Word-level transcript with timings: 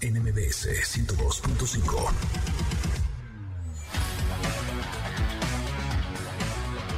NMBS 0.00 0.66
102.5. 0.66 2.10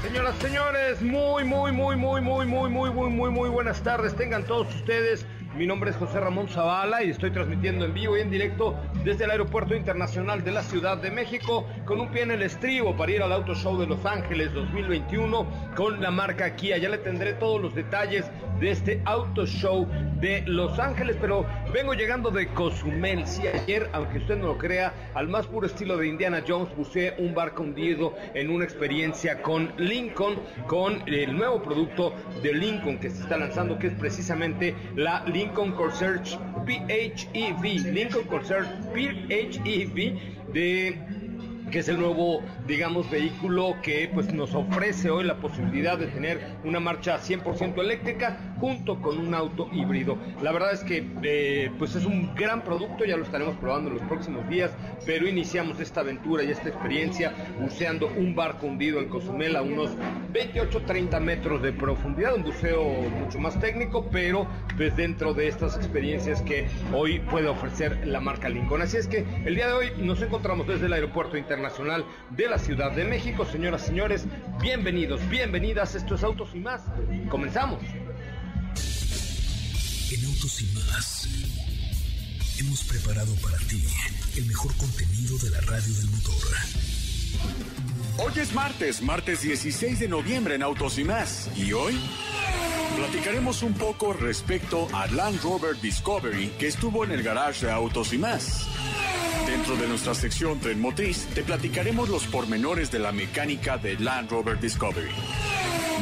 Señoras, 0.03 0.35
señores, 0.41 1.03
muy, 1.03 1.45
muy, 1.45 1.73
muy, 1.73 1.97
muy, 1.97 2.21
muy, 2.21 2.47
muy, 2.47 2.71
muy, 2.71 2.91
muy, 2.91 3.11
muy, 3.11 3.31
muy 3.31 3.49
buenas 3.49 3.83
tardes. 3.83 4.15
Tengan 4.17 4.45
todos 4.45 4.75
ustedes 4.75 5.27
mi 5.57 5.67
nombre 5.67 5.89
es 5.89 5.97
José 5.97 6.21
Ramón 6.21 6.49
Zavala 6.49 7.03
y 7.03 7.09
estoy 7.09 7.31
transmitiendo 7.31 7.87
en 7.87 7.95
vivo 7.95 8.19
y 8.19 8.21
en 8.21 8.31
directo 8.31 8.79
desde 9.05 9.25
el 9.25 9.31
Aeropuerto 9.31 9.75
Internacional 9.75 10.45
de 10.45 10.53
la 10.53 10.63
Ciudad 10.63 10.99
de 10.99 11.11
México 11.11 11.67
con 11.87 11.99
un 11.99 12.11
pie 12.11 12.25
en 12.25 12.33
el 12.33 12.43
estribo 12.43 12.95
para 12.95 13.13
ir 13.13 13.23
al 13.23 13.33
Auto 13.33 13.55
Show 13.55 13.79
de 13.79 13.87
Los 13.87 14.05
Ángeles 14.05 14.53
2021 14.53 15.47
con 15.75 16.03
la 16.03 16.11
marca 16.11 16.55
Kia. 16.57 16.77
Ya 16.77 16.91
le 16.91 16.99
tendré 16.99 17.33
todos 17.33 17.63
los 17.63 17.75
detalles 17.75 18.27
de 18.61 18.71
este 18.71 19.01
Auto 19.07 19.47
Show 19.47 19.89
de 20.21 20.43
Los 20.47 20.79
Ángeles, 20.79 21.17
pero 21.21 21.47
vengo 21.73 21.95
llegando 21.95 22.31
de 22.31 22.47
Cozumel. 22.49 23.27
Sí, 23.27 23.47
ayer, 23.47 23.89
aunque 23.93 24.19
usted 24.19 24.37
no 24.37 24.47
lo 24.47 24.59
crea, 24.59 24.93
al 25.15 25.29
más 25.29 25.47
puro 25.47 25.67
estilo 25.67 25.97
de 25.97 26.09
Indiana 26.09 26.43
Jones, 26.47 26.75
buceé 26.77 27.15
un 27.19 27.35
barco 27.35 27.63
hundido 27.63 28.15
en 28.35 28.51
una 28.51 28.65
experiencia 28.65 29.43
con 29.43 29.73
Lincoln, 29.77 30.37
con 30.67 31.03
el 31.07 31.37
nuevo 31.37 31.63
producto 31.63 32.15
de 32.43 32.53
Lincoln 32.55 32.99
que 32.99 33.11
se 33.11 33.23
está 33.23 33.37
lanzando, 33.37 33.79
que 33.79 33.89
es 33.89 33.95
precisamente 33.95 34.75
la 34.95 35.25
Lincoln 35.27 35.73
Corsair 35.73 36.21
PHEV, 36.65 37.93
Lincoln 37.93 38.25
Corsair 38.25 38.65
PHEV 38.93 40.53
de 40.53 40.99
que 41.71 41.81
es 41.81 41.89
el 41.89 41.99
nuevo, 41.99 42.43
digamos, 42.67 43.11
vehículo 43.11 43.77
que 43.83 44.09
pues 44.13 44.33
nos 44.33 44.55
ofrece 44.55 45.11
hoy 45.11 45.25
la 45.25 45.37
posibilidad 45.37 45.99
de 45.99 46.07
tener 46.07 46.41
una 46.65 46.81
marcha 46.81 47.19
100% 47.19 47.79
eléctrica 47.81 48.39
junto 48.61 49.01
con 49.01 49.19
un 49.19 49.35
auto 49.35 49.69
híbrido. 49.73 50.17
La 50.43 50.53
verdad 50.53 50.73
es 50.73 50.85
que 50.85 51.07
eh, 51.23 51.71
pues 51.79 51.97
es 51.97 52.05
un 52.05 52.35
gran 52.35 52.63
producto, 52.63 53.05
ya 53.05 53.17
lo 53.17 53.25
estaremos 53.25 53.57
probando 53.57 53.91
en 53.91 53.97
los 53.97 54.05
próximos 54.05 54.49
días, 54.49 54.71
pero 55.05 55.29
iniciamos 55.29 55.81
esta 55.81 56.01
aventura 56.01 56.45
y 56.45 56.51
esta 56.51 56.69
experiencia 56.69 57.33
buceando 57.61 58.09
un 58.17 58.35
barco 58.35 58.67
hundido 58.67 59.01
en 59.01 59.09
Cozumel 59.09 59.57
a 59.57 59.63
unos 59.63 59.91
28-30 60.33 61.21
metros 61.21 61.63
de 61.63 61.73
profundidad, 61.73 62.35
un 62.35 62.45
buceo 62.45 62.85
mucho 62.85 63.39
más 63.39 63.59
técnico, 63.61 64.09
pero 64.11 64.47
pues 64.77 64.97
dentro 64.97 65.35
de 65.35 65.49
estas 65.49 65.77
experiencias 65.77 66.43
que 66.43 66.69
hoy 66.95 67.19
puede 67.19 67.49
ofrecer 67.49 68.07
la 68.07 68.21
marca 68.21 68.49
Lincoln. 68.49 68.83
Así 68.83 68.97
es 68.97 69.09
que 69.09 69.25
el 69.45 69.55
día 69.57 69.67
de 69.67 69.73
hoy 69.73 69.93
nos 69.99 70.23
encontramos 70.23 70.67
desde 70.67 70.87
el 70.87 70.93
aeropuerto 70.93 71.37
internacional 71.37 71.66
de 72.31 72.49
la 72.49 72.59
Ciudad 72.59 72.93
de 72.93 73.05
México. 73.05 73.45
Señoras, 73.45 73.83
y 73.85 73.87
señores, 73.87 74.25
bienvenidos, 74.63 75.21
bienvenidas. 75.29 75.97
Esto 75.97 76.15
es 76.15 76.23
Autos 76.23 76.51
y 76.55 76.61
más. 76.61 76.83
Comenzamos. 77.29 77.83
En 80.13 80.25
Autos 80.27 80.63
y 80.63 80.67
más 80.75 81.29
hemos 82.59 82.85
preparado 82.85 83.35
para 83.43 83.59
ti 83.59 83.83
el 84.37 84.47
mejor 84.47 84.75
contenido 84.77 85.37
de 85.39 85.51
la 85.51 85.61
radio 85.63 85.93
del 85.93 86.07
motor. 86.11 86.35
Hoy 88.19 88.33
es 88.41 88.55
martes, 88.55 89.03
martes 89.03 89.43
16 89.43 89.99
de 89.99 90.09
noviembre 90.09 90.55
en 90.55 90.63
Autos 90.63 90.99
y 90.99 91.05
más. 91.05 91.51
¿Y 91.57 91.73
hoy? 91.73 91.99
Platicaremos 92.97 93.63
un 93.65 93.75
poco 93.75 94.13
respecto 94.13 94.89
a 94.95 95.09
Land 95.09 95.43
Rover 95.43 95.79
Discovery 95.81 96.49
que 96.59 96.69
estuvo 96.69 97.05
en 97.05 97.11
el 97.11 97.23
garage 97.25 97.67
de 97.67 97.73
Autos 97.73 98.13
y 98.13 98.19
más. 98.19 98.69
Dentro 99.67 99.83
de 99.83 99.89
nuestra 99.89 100.15
sección 100.15 100.61
Tren 100.61 100.81
Motriz, 100.81 101.27
te 101.35 101.43
platicaremos 101.43 102.09
los 102.09 102.25
pormenores 102.29 102.93
de 102.93 103.01
la 103.01 103.11
mecánica 103.11 103.77
de 103.77 103.99
Land 103.99 104.31
Rover 104.31 104.61
Discovery. 104.61 105.11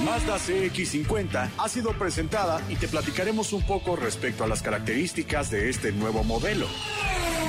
Mazda 0.05 0.37
CX50 0.37 1.49
ha 1.57 1.69
sido 1.71 1.95
presentada 1.95 2.61
y 2.69 2.77
te 2.77 2.89
platicaremos 2.89 3.55
un 3.55 3.63
poco 3.63 3.97
respecto 3.97 4.45
a 4.45 4.49
las 4.49 4.61
características 4.61 5.51
de 5.51 5.71
este 5.71 5.93
nuevo 5.93 6.23
modelo. 6.25 6.67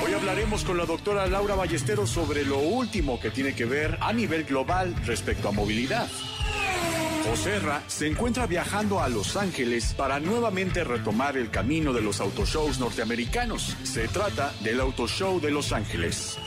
Hoy 0.02 0.14
hablaremos 0.14 0.64
con 0.64 0.78
la 0.78 0.86
doctora 0.86 1.26
Laura 1.26 1.54
Ballesteros 1.54 2.08
sobre 2.08 2.46
lo 2.46 2.60
último 2.60 3.20
que 3.20 3.30
tiene 3.30 3.54
que 3.54 3.66
ver 3.66 3.98
a 4.00 4.14
nivel 4.14 4.44
global 4.44 4.94
respecto 5.04 5.50
a 5.50 5.52
movilidad. 5.52 6.08
Joserra 7.28 7.82
se 7.88 8.06
encuentra 8.06 8.46
viajando 8.46 9.00
a 9.00 9.08
Los 9.08 9.36
Ángeles 9.36 9.94
para 9.94 10.20
nuevamente 10.20 10.84
retomar 10.84 11.36
el 11.36 11.50
camino 11.50 11.92
de 11.92 12.00
los 12.00 12.20
autoshows 12.20 12.78
norteamericanos. 12.78 13.76
Se 13.82 14.06
trata 14.06 14.52
del 14.60 14.80
Auto 14.80 15.08
Show 15.08 15.40
de 15.40 15.50
Los 15.50 15.72
Ángeles. 15.72 16.38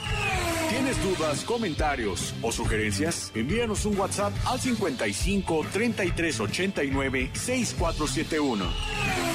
¿Tienes 0.70 0.96
dudas, 1.02 1.44
comentarios 1.44 2.34
o 2.40 2.50
sugerencias? 2.50 3.30
Envíanos 3.34 3.84
un 3.84 3.98
WhatsApp 3.98 4.32
al 4.46 4.58
55 4.58 5.66
33 5.70 6.40
89 6.40 7.30
6471. 7.34 9.29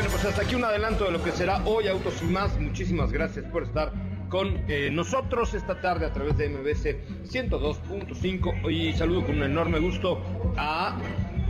Bueno, 0.00 0.14
pues 0.14 0.24
hasta 0.24 0.44
aquí 0.44 0.54
un 0.54 0.64
adelanto 0.64 1.04
de 1.04 1.10
lo 1.10 1.22
que 1.22 1.30
será 1.30 1.62
hoy 1.66 1.86
Autos 1.86 2.22
y 2.22 2.24
más. 2.24 2.58
Muchísimas 2.58 3.12
gracias 3.12 3.44
por 3.52 3.64
estar 3.64 3.92
con 4.30 4.64
eh, 4.66 4.88
nosotros 4.90 5.52
esta 5.52 5.78
tarde 5.82 6.06
a 6.06 6.12
través 6.14 6.38
de 6.38 6.48
MBC 6.48 7.26
102.5 7.30 8.72
y 8.72 8.94
saludo 8.94 9.26
con 9.26 9.36
un 9.36 9.42
enorme 9.42 9.78
gusto 9.78 10.22
a 10.56 10.96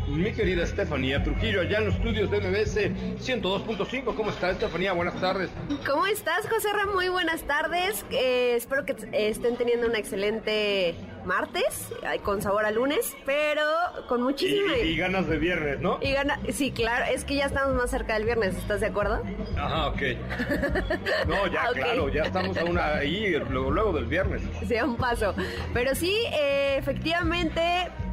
mi 0.08 0.32
querida 0.32 0.64
Estefanía 0.64 1.22
Trujillo, 1.22 1.60
allá 1.60 1.78
en 1.78 1.84
los 1.84 1.94
estudios 1.94 2.28
de 2.28 2.40
MBS 2.40 2.76
102.5. 3.24 4.16
¿Cómo 4.16 4.30
está 4.30 4.50
Estefanía? 4.50 4.94
Buenas 4.94 5.20
tardes. 5.20 5.48
¿Cómo 5.86 6.06
estás, 6.06 6.48
José 6.48 6.72
Ram? 6.72 6.92
Muy 6.92 7.08
buenas 7.08 7.44
tardes. 7.44 8.04
Eh, 8.10 8.54
espero 8.56 8.84
que 8.84 8.96
estén 9.12 9.58
teniendo 9.58 9.86
una 9.86 9.98
excelente 9.98 10.96
martes, 11.24 11.90
con 12.22 12.42
sabor 12.42 12.64
a 12.64 12.70
lunes, 12.70 13.16
pero 13.24 13.62
con 14.08 14.22
muchísima... 14.22 14.76
Y, 14.76 14.96
ganas 14.96 15.28
de 15.28 15.38
viernes, 15.38 15.80
¿no? 15.80 15.98
Y 16.00 16.12
gana... 16.12 16.38
Sí, 16.52 16.72
claro, 16.72 17.06
es 17.12 17.24
que 17.24 17.36
ya 17.36 17.46
estamos 17.46 17.74
más 17.74 17.90
cerca 17.90 18.14
del 18.14 18.24
viernes, 18.24 18.56
¿estás 18.56 18.80
de 18.80 18.86
acuerdo? 18.86 19.22
Ajá, 19.56 19.88
ok. 19.88 20.02
No, 21.26 21.46
ya, 21.46 21.68
claro, 21.72 22.08
ya 22.08 22.22
estamos 22.22 22.56
aún 22.56 22.78
ahí, 22.78 23.30
luego, 23.50 23.70
luego 23.70 23.92
del 23.92 24.06
viernes. 24.06 24.42
Sí, 24.66 24.76
a 24.76 24.84
un 24.84 24.96
paso. 24.96 25.34
Pero 25.72 25.94
sí, 25.94 26.14
eh, 26.32 26.76
efectivamente 26.78 27.62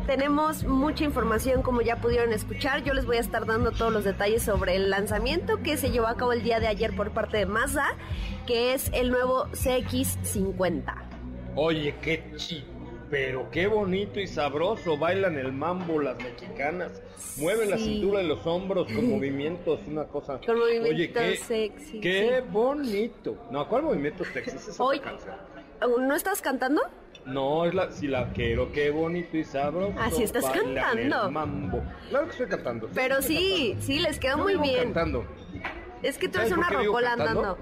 tenemos 0.05 0.63
mucha 0.63 1.03
información 1.03 1.61
como 1.61 1.81
ya 1.81 1.97
pudieron 1.97 2.31
escuchar. 2.31 2.83
Yo 2.83 2.93
les 2.93 3.05
voy 3.05 3.17
a 3.17 3.19
estar 3.19 3.45
dando 3.45 3.71
todos 3.71 3.91
los 3.91 4.03
detalles 4.03 4.43
sobre 4.43 4.75
el 4.75 4.89
lanzamiento 4.89 5.61
que 5.61 5.77
se 5.77 5.91
llevó 5.91 6.07
a 6.07 6.15
cabo 6.15 6.33
el 6.33 6.43
día 6.43 6.59
de 6.59 6.67
ayer 6.67 6.95
por 6.95 7.11
parte 7.11 7.37
de 7.37 7.45
Mazda, 7.45 7.95
que 8.45 8.73
es 8.73 8.89
el 8.93 9.11
nuevo 9.11 9.47
CX50. 9.51 10.95
Oye, 11.55 11.95
qué 12.01 12.23
chido 12.37 12.76
pero 13.09 13.49
qué 13.51 13.67
bonito 13.67 14.19
y 14.19 14.27
sabroso 14.27 14.97
bailan 14.97 15.37
el 15.37 15.51
mambo 15.51 15.99
las 16.01 16.17
mexicanas. 16.17 17.01
Mueven 17.37 17.69
la 17.69 17.77
cintura 17.77 18.21
y 18.21 18.27
los 18.27 18.45
hombros 18.45 18.91
con 18.91 19.09
movimientos, 19.09 19.79
una 19.87 20.05
cosa. 20.05 20.39
Con 20.45 20.59
movimientos 20.59 20.93
Oye, 20.93 21.11
qué, 21.11 21.37
sexy. 21.37 21.99
Qué 21.99 22.41
bonito. 22.41 23.37
No, 23.51 23.67
¿cuál 23.67 23.83
movimiento 23.83 24.23
sexy? 24.25 24.57
Es 24.57 24.79
Hoy, 24.79 25.01
¿No 25.99 26.15
estás 26.15 26.41
cantando? 26.41 26.81
No, 27.25 27.65
es 27.65 27.73
la, 27.73 27.91
si 27.91 28.07
la 28.07 28.31
quiero, 28.31 28.71
qué 28.71 28.89
bonito 28.89 29.37
y 29.37 29.43
sabroso. 29.43 29.93
Así 29.99 30.23
estás 30.23 30.45
cantando. 30.45 31.29
mambo. 31.29 31.83
Claro 32.09 32.25
que 32.25 32.31
estoy 32.31 32.47
cantando. 32.47 32.89
Pero 32.93 33.21
sí, 33.21 33.75
sí, 33.81 33.99
les 33.99 34.17
quedó 34.17 34.37
muy 34.37 34.55
bien. 34.55 34.85
cantando. 34.85 35.25
Es 36.03 36.17
que 36.17 36.29
tú 36.29 36.39
eres 36.39 36.51
una 36.51 36.69
rocola 36.69 37.13
andando. 37.13 37.57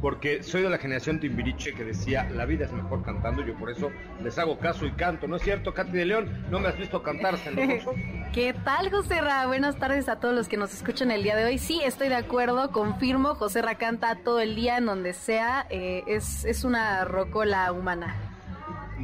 Porque 0.00 0.42
soy 0.42 0.62
de 0.62 0.70
la 0.70 0.78
generación 0.78 1.20
Timbiriche 1.20 1.74
que 1.74 1.84
decía, 1.84 2.28
la 2.30 2.46
vida 2.46 2.64
es 2.64 2.72
mejor 2.72 3.02
cantando, 3.02 3.44
yo 3.44 3.54
por 3.54 3.70
eso 3.70 3.90
les 4.22 4.38
hago 4.38 4.58
caso 4.58 4.86
y 4.86 4.92
canto. 4.92 5.26
¿No 5.28 5.36
es 5.36 5.42
cierto, 5.42 5.74
Katy 5.74 5.92
de 5.92 6.04
León? 6.06 6.46
¿No 6.50 6.58
me 6.58 6.68
has 6.68 6.78
visto 6.78 7.02
cantar, 7.02 7.36
celoso? 7.36 7.92
¿Qué 8.32 8.54
tal, 8.64 8.90
José 8.90 9.20
Ra? 9.20 9.46
Buenas 9.46 9.76
tardes 9.76 10.08
a 10.08 10.16
todos 10.16 10.34
los 10.34 10.48
que 10.48 10.56
nos 10.56 10.72
escuchan 10.72 11.10
el 11.10 11.22
día 11.22 11.36
de 11.36 11.44
hoy. 11.44 11.58
Sí, 11.58 11.80
estoy 11.84 12.08
de 12.08 12.14
acuerdo, 12.16 12.70
confirmo, 12.70 13.34
José 13.34 13.60
Ra 13.62 13.74
canta 13.76 14.16
todo 14.24 14.40
el 14.40 14.56
día 14.56 14.78
en 14.78 14.86
donde 14.86 15.12
sea, 15.12 15.66
eh, 15.68 16.02
es, 16.06 16.44
es 16.44 16.64
una 16.64 17.04
rocola 17.04 17.70
humana. 17.72 18.16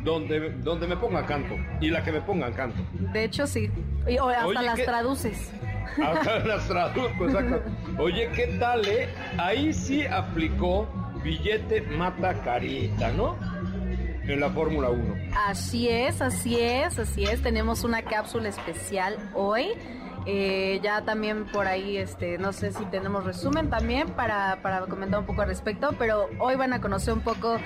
Donde, 0.02 0.50
donde 0.50 0.86
me 0.86 0.96
ponga 0.96 1.26
canto, 1.26 1.56
y 1.80 1.88
la 1.90 2.04
que 2.04 2.12
me 2.12 2.20
pongan 2.20 2.52
canto. 2.52 2.80
De 3.12 3.24
hecho, 3.24 3.46
sí. 3.46 3.70
Y- 4.06 4.18
o 4.18 4.28
hasta 4.28 4.46
Oye, 4.46 4.62
las 4.62 4.76
¿qué? 4.76 4.84
traduces. 4.84 5.50
Acá 6.04 6.38
las 6.40 6.66
traduzco, 6.68 7.26
exacto. 7.26 7.62
Oye, 7.98 8.30
¿qué 8.34 8.46
tal, 8.58 8.86
eh? 8.86 9.08
Ahí 9.38 9.72
sí 9.72 10.06
aplicó 10.06 10.88
billete 11.22 11.82
mata 11.82 12.34
carita, 12.42 13.10
¿no? 13.12 13.36
En 14.24 14.40
la 14.40 14.50
Fórmula 14.50 14.90
1. 14.90 15.14
Así 15.46 15.88
es, 15.88 16.20
así 16.20 16.58
es, 16.60 16.98
así 16.98 17.24
es. 17.24 17.42
Tenemos 17.42 17.84
una 17.84 18.02
cápsula 18.02 18.48
especial 18.48 19.16
hoy. 19.34 19.72
Eh, 20.28 20.80
ya 20.82 21.02
también 21.02 21.46
por 21.46 21.68
ahí, 21.68 21.96
este, 21.96 22.36
no 22.36 22.52
sé 22.52 22.72
si 22.72 22.84
tenemos 22.86 23.24
resumen 23.24 23.70
también 23.70 24.08
para, 24.08 24.60
para 24.60 24.80
comentar 24.80 25.20
un 25.20 25.26
poco 25.26 25.42
al 25.42 25.48
respecto, 25.48 25.94
pero 26.00 26.28
hoy 26.40 26.56
van 26.56 26.72
a 26.72 26.80
conocer 26.80 27.14
un 27.14 27.20
poco 27.20 27.58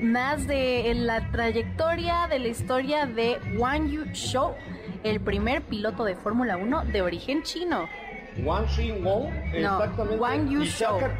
más 0.00 0.46
de 0.46 0.92
la 0.94 1.32
trayectoria 1.32 2.28
de 2.28 2.38
la 2.38 2.46
historia 2.46 3.06
de 3.06 3.40
Wang 3.58 3.88
Yu 3.88 4.04
Shou, 4.12 4.54
el 5.06 5.20
primer 5.20 5.62
piloto 5.62 6.04
de 6.04 6.14
Fórmula 6.16 6.56
1 6.56 6.84
de 6.86 7.02
origen 7.02 7.42
chino. 7.42 7.88
Wang 8.42 8.66
Xingong, 8.68 9.30
No, 9.60 9.82
exactamente. 9.82 10.16
Wang 10.20 10.48
Yu 10.50 10.62
y 10.62 10.66
sacan- 10.66 11.12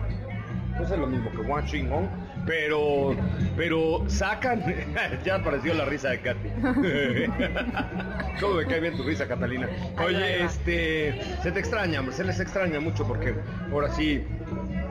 Pues 0.77 0.91
es 0.91 0.99
lo 0.99 1.07
mismo 1.07 1.31
que 1.31 1.39
Wang 1.39 1.65
Xingong, 1.67 2.09
pero, 2.47 3.17
pero 3.57 4.05
sacan. 4.09 4.63
ya 5.25 5.37
apareció 5.37 5.73
la 5.75 5.87
risa 5.87 6.11
de 6.11 6.21
Katy. 6.21 6.49
¿Cómo 8.41 8.55
me 8.55 8.67
cae 8.67 8.81
bien 8.81 8.97
tu 8.97 9.03
risa, 9.03 9.27
Catalina? 9.27 9.69
Oye, 10.05 10.45
este. 10.45 11.21
Se 11.43 11.51
te 11.53 11.59
extraña, 11.61 12.03
se 12.13 12.25
les 12.25 12.39
extraña 12.41 12.81
mucho 12.81 13.07
porque 13.07 13.35
ahora 13.73 13.89
sí. 13.95 14.23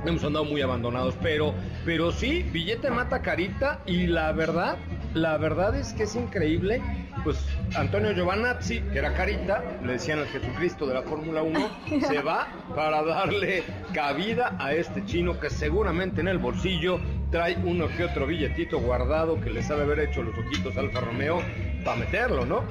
Hemos 0.05 0.23
andado 0.23 0.45
muy 0.45 0.61
abandonados, 0.61 1.15
pero, 1.23 1.55
pero 1.83 2.11
sí, 2.11 2.43
billete 2.53 2.91
mata 2.91 3.23
carita 3.23 3.79
y 3.87 4.05
la 4.05 4.31
verdad, 4.33 4.77
la 5.15 5.35
verdad 5.37 5.75
es 5.75 5.93
que 5.93 6.03
es 6.03 6.15
increíble, 6.15 6.79
pues 7.23 7.43
Antonio 7.75 8.11
Giovanazzi, 8.11 8.81
que 8.81 8.99
era 8.99 9.13
carita, 9.13 9.63
le 9.83 9.93
decían 9.93 10.19
al 10.19 10.27
Jesucristo 10.27 10.85
de 10.85 10.93
la 10.93 11.01
Fórmula 11.01 11.43
1, 11.43 11.69
se 12.07 12.21
va 12.21 12.47
para 12.75 13.03
darle 13.03 13.63
cabida 13.93 14.55
a 14.59 14.73
este 14.73 15.05
chino 15.05 15.39
que 15.39 15.49
seguramente 15.49 16.21
en 16.21 16.27
el 16.27 16.37
bolsillo 16.37 16.99
trae 17.31 17.57
uno 17.63 17.87
que 17.87 18.03
otro 18.03 18.27
billetito 18.27 18.79
guardado 18.79 19.41
que 19.41 19.49
les 19.49 19.69
ha 19.69 19.75
de 19.75 19.83
haber 19.83 19.99
hecho 19.99 20.21
los 20.21 20.37
ojitos 20.37 20.77
Alfa 20.77 21.01
Romeo 21.01 21.41
para 21.83 21.97
meterlo, 21.97 22.45
¿no? 22.45 22.63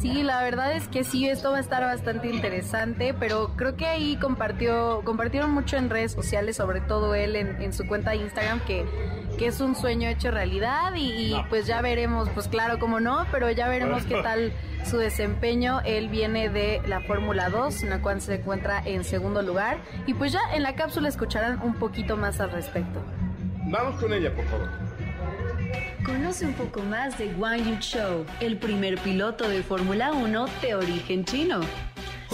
Sí, 0.00 0.22
la 0.22 0.42
verdad 0.42 0.76
es 0.76 0.88
que 0.88 1.04
sí, 1.04 1.28
esto 1.28 1.52
va 1.52 1.58
a 1.58 1.60
estar 1.60 1.82
bastante 1.82 2.28
interesante, 2.28 3.14
pero 3.18 3.52
creo 3.56 3.76
que 3.76 3.86
ahí 3.86 4.16
compartió, 4.16 5.02
compartieron 5.04 5.52
mucho 5.52 5.76
en 5.76 5.88
redes 5.88 6.12
sociales, 6.12 6.56
sobre 6.56 6.80
todo 6.80 7.14
él 7.14 7.36
en, 7.36 7.62
en 7.62 7.72
su 7.72 7.86
cuenta 7.86 8.10
de 8.10 8.16
Instagram, 8.16 8.60
que, 8.66 8.84
que 9.38 9.46
es 9.48 9.60
un 9.60 9.74
sueño 9.74 10.08
hecho 10.08 10.30
realidad 10.30 10.94
y, 10.94 11.10
y, 11.12 11.30
No. 11.32 11.46
pues 11.48 11.66
ya 11.66 11.80
veremos, 11.82 12.28
pues 12.30 12.48
claro, 12.48 12.78
como 12.78 13.00
no, 13.00 13.26
pero 13.32 13.50
ya 13.50 13.68
veremos 13.68 14.04
qué 14.04 14.22
tal 14.22 14.52
su 14.84 14.98
desempeño. 14.98 15.80
Él 15.84 16.08
viene 16.08 16.48
de 16.48 16.80
la 16.86 17.00
Fórmula 17.00 17.48
2, 17.50 17.82
en 17.84 17.90
la 17.90 18.00
cual 18.00 18.20
se 18.20 18.36
encuentra 18.36 18.82
en 18.84 19.04
segundo 19.04 19.42
lugar, 19.42 19.78
y 20.06 20.14
pues 20.14 20.32
ya 20.32 20.40
en 20.54 20.62
la 20.62 20.74
cápsula 20.74 21.08
escucharán 21.08 21.60
un 21.62 21.74
poquito 21.74 22.16
más 22.16 22.40
al 22.40 22.50
respecto. 22.50 23.00
Vamos 23.66 24.00
con 24.00 24.12
ella, 24.12 24.34
por 24.34 24.44
favor. 24.46 24.68
Conoce 26.04 26.44
un 26.46 26.52
poco 26.52 26.80
más 26.82 27.16
de 27.18 27.28
Wang 27.34 27.64
Yu 27.64 27.76
Shou, 27.80 28.26
el 28.40 28.58
primer 28.58 28.98
piloto 28.98 29.48
de 29.48 29.62
Fórmula 29.62 30.12
1 30.12 30.46
de 30.60 30.74
origen 30.74 31.24
chino. 31.24 31.60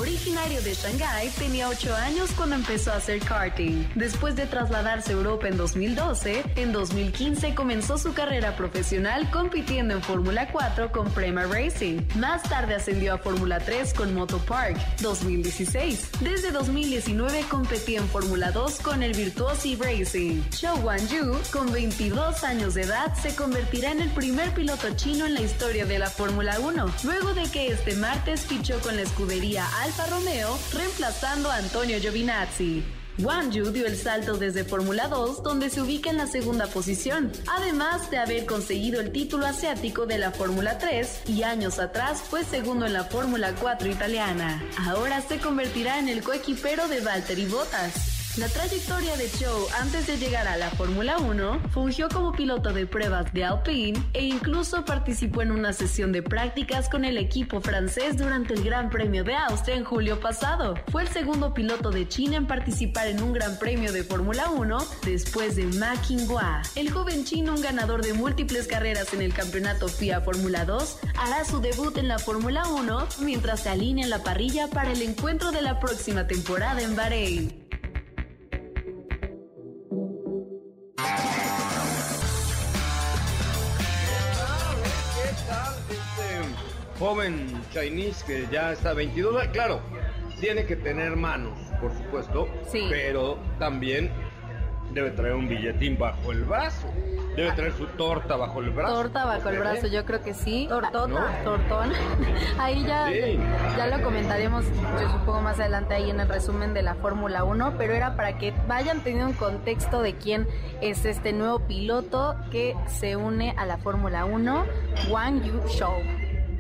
Originario 0.01 0.63
de 0.63 0.73
Shanghái, 0.73 1.29
tenía 1.39 1.69
8 1.69 1.95
años 1.95 2.31
cuando 2.35 2.57
empezó 2.57 2.91
a 2.91 2.97
hacer 2.97 3.21
karting. 3.21 3.87
Después 3.95 4.35
de 4.35 4.47
trasladarse 4.47 5.11
a 5.11 5.17
Europa 5.17 5.47
en 5.47 5.59
2012, 5.59 6.43
en 6.57 6.73
2015 6.73 7.55
comenzó 7.55 7.99
su 7.99 8.15
carrera 8.15 8.57
profesional 8.57 9.31
compitiendo 9.31 9.93
en 9.93 10.03
Fórmula 10.03 10.51
4 10.51 10.91
con 10.91 11.11
Prema 11.11 11.45
Racing. 11.45 12.01
Más 12.17 12.43
tarde 12.45 12.77
ascendió 12.77 13.13
a 13.13 13.19
Fórmula 13.19 13.61
3 13.61 13.93
con 13.93 14.15
Moto 14.15 14.39
Park 14.39 14.79
2016. 15.03 16.09
Desde 16.21 16.51
2019 16.51 17.45
competía 17.51 17.99
en 17.99 18.09
Fórmula 18.09 18.53
2 18.53 18.81
con 18.81 19.03
el 19.03 19.13
Virtuosi 19.13 19.77
Racing. 19.77 20.41
Zhou 20.51 20.79
Guanyu, 20.81 21.37
con 21.53 21.71
22 21.71 22.43
años 22.45 22.73
de 22.73 22.83
edad, 22.83 23.15
se 23.21 23.35
convertirá 23.35 23.93
en 23.93 24.01
el 24.01 24.09
primer 24.11 24.55
piloto 24.55 24.89
chino 24.97 25.27
en 25.27 25.35
la 25.35 25.43
historia 25.43 25.85
de 25.85 25.99
la 25.99 26.09
Fórmula 26.09 26.59
1, 26.59 26.91
luego 27.05 27.35
de 27.35 27.43
que 27.51 27.67
este 27.67 27.95
martes 27.97 28.47
fichó 28.47 28.81
con 28.81 28.97
la 28.97 29.03
escudería 29.03 29.67
Alfa 29.91 30.07
Romeo, 30.07 30.57
reemplazando 30.73 31.51
a 31.51 31.57
Antonio 31.57 31.99
Giovinazzi. 31.99 32.85
Wang 33.19 33.51
Yu 33.51 33.73
dio 33.73 33.89
el 33.89 33.97
salto 33.97 34.37
desde 34.37 34.63
Fórmula 34.63 35.09
2, 35.09 35.43
donde 35.43 35.69
se 35.69 35.81
ubica 35.81 36.11
en 36.11 36.17
la 36.17 36.29
segunda 36.29 36.69
posición, 36.69 37.33
además 37.49 38.09
de 38.09 38.19
haber 38.19 38.47
conseguido 38.47 39.01
el 39.01 39.11
título 39.11 39.47
asiático 39.47 40.07
de 40.07 40.19
la 40.19 40.31
Fórmula 40.31 40.79
3 40.79 41.23
y 41.27 41.43
años 41.43 41.81
atrás 41.81 42.23
fue 42.23 42.45
segundo 42.45 42.87
en 42.87 42.93
la 42.93 43.03
Fórmula 43.03 43.53
4 43.61 43.91
italiana. 43.91 44.63
Ahora 44.87 45.23
se 45.23 45.39
convertirá 45.39 45.99
en 45.99 46.09
el 46.09 46.23
coequipero 46.23 46.87
de 46.87 47.01
Valtteri 47.01 47.47
Bottas. 47.47 48.20
La 48.41 48.49
trayectoria 48.49 49.19
de 49.19 49.29
Zhou 49.29 49.67
antes 49.83 50.07
de 50.07 50.17
llegar 50.17 50.49
a 50.49 50.57
la 50.57 50.71
Fórmula 50.71 51.19
1 51.19 51.61
fungió 51.73 52.09
como 52.09 52.33
piloto 52.33 52.73
de 52.73 52.87
pruebas 52.87 53.31
de 53.35 53.45
Alpine 53.45 54.03
e 54.15 54.25
incluso 54.25 54.83
participó 54.87 55.43
en 55.43 55.51
una 55.51 55.75
sesión 55.75 56.11
de 56.11 56.23
prácticas 56.23 56.89
con 56.89 57.05
el 57.05 57.19
equipo 57.19 57.61
francés 57.61 58.17
durante 58.17 58.55
el 58.55 58.65
Gran 58.65 58.89
Premio 58.89 59.25
de 59.25 59.35
Austria 59.35 59.77
en 59.77 59.85
julio 59.85 60.21
pasado. 60.21 60.75
Fue 60.91 61.03
el 61.03 61.09
segundo 61.09 61.53
piloto 61.53 61.91
de 61.91 62.09
China 62.09 62.39
en 62.39 62.47
participar 62.47 63.09
en 63.09 63.23
un 63.23 63.35
Gran 63.35 63.59
Premio 63.59 63.93
de 63.93 64.05
Fórmula 64.05 64.49
1 64.49 64.79
después 65.05 65.57
de 65.57 65.67
Ma 65.67 65.93
Qinghua. 66.01 66.63
El 66.77 66.91
joven 66.91 67.27
chino, 67.27 67.55
un 67.55 67.61
ganador 67.61 68.01
de 68.01 68.15
múltiples 68.15 68.67
carreras 68.67 69.13
en 69.13 69.21
el 69.21 69.35
campeonato 69.35 69.87
FIA 69.87 70.23
Fórmula 70.23 70.65
2, 70.65 71.01
hará 71.19 71.45
su 71.45 71.61
debut 71.61 71.95
en 71.99 72.09
la 72.09 72.19
Fórmula 72.19 72.67
1 72.69 73.07
mientras 73.21 73.65
se 73.65 73.69
alinea 73.69 74.05
en 74.05 74.11
la 74.11 74.23
parrilla 74.23 74.69
para 74.69 74.93
el 74.93 75.03
encuentro 75.03 75.53
de 75.53 75.61
la 75.61 75.79
próxima 75.79 76.27
temporada 76.27 76.81
en 76.81 76.97
Bahrein. 76.97 77.60
¿Qué 85.15 85.31
tal 85.49 85.75
este 85.91 86.99
joven 86.99 87.63
Chinese 87.73 88.25
que 88.25 88.47
ya 88.51 88.73
está 88.73 88.93
22? 88.95 89.37
Ah, 89.43 89.51
Claro, 89.53 89.81
tiene 90.41 90.65
que 90.67 90.77
tener 90.77 91.17
manos, 91.17 91.59
por 91.81 91.93
supuesto, 91.97 92.49
Sí. 92.71 92.87
pero 92.91 93.39
también 93.59 94.11
debe 94.93 95.11
traer 95.11 95.35
un 95.35 95.49
billetín 95.49 95.99
bajo 95.99 96.33
el 96.33 96.45
brazo. 96.45 96.89
Debe 97.37 97.53
traer 97.53 97.73
su 97.73 97.87
torta 97.87 98.37
bajo 98.37 98.61
el 98.61 98.71
brazo. 98.71 98.95
Torta 98.95 99.25
bajo 99.25 99.49
el 99.49 99.59
brazo, 99.59 99.87
yo 99.87 100.05
creo 100.05 100.21
que 100.23 100.35
sí. 100.35 100.67
Tortota. 100.69 101.07
¿No? 101.09 101.21
Tortón. 101.45 101.93
Ahí 102.59 102.85
ya, 102.85 103.07
Sí. 103.09 103.39
ya 103.77 103.87
lo 103.87 104.03
comentaremos, 104.03 104.65
yo 105.01 105.11
supongo 105.13 105.41
más 105.41 105.59
adelante 105.61 105.95
ahí 105.95 106.11
en 106.11 106.19
el 106.21 106.29
resumen 106.29 106.75
de 106.75 106.83
la 106.83 106.97
Fórmula 106.97 107.45
1, 107.45 107.75
pero 107.79 107.95
era 107.95 108.17
para 108.17 108.37
que 108.37 108.53
vayan 108.67 109.01
teniendo 109.01 109.29
un 109.29 109.35
contexto 109.35 110.03
de 110.03 110.15
quién 110.17 110.47
es 110.81 111.05
este 111.05 111.33
nuevo 111.33 111.61
piloto 111.61 112.37
que 112.51 112.75
se 112.89 113.17
une 113.17 113.55
a 113.57 113.65
la 113.65 113.79
Fórmula 113.79 114.25
1, 114.25 114.67
Wang 115.09 115.43
Yu 115.43 115.61
Shou. 115.69 115.95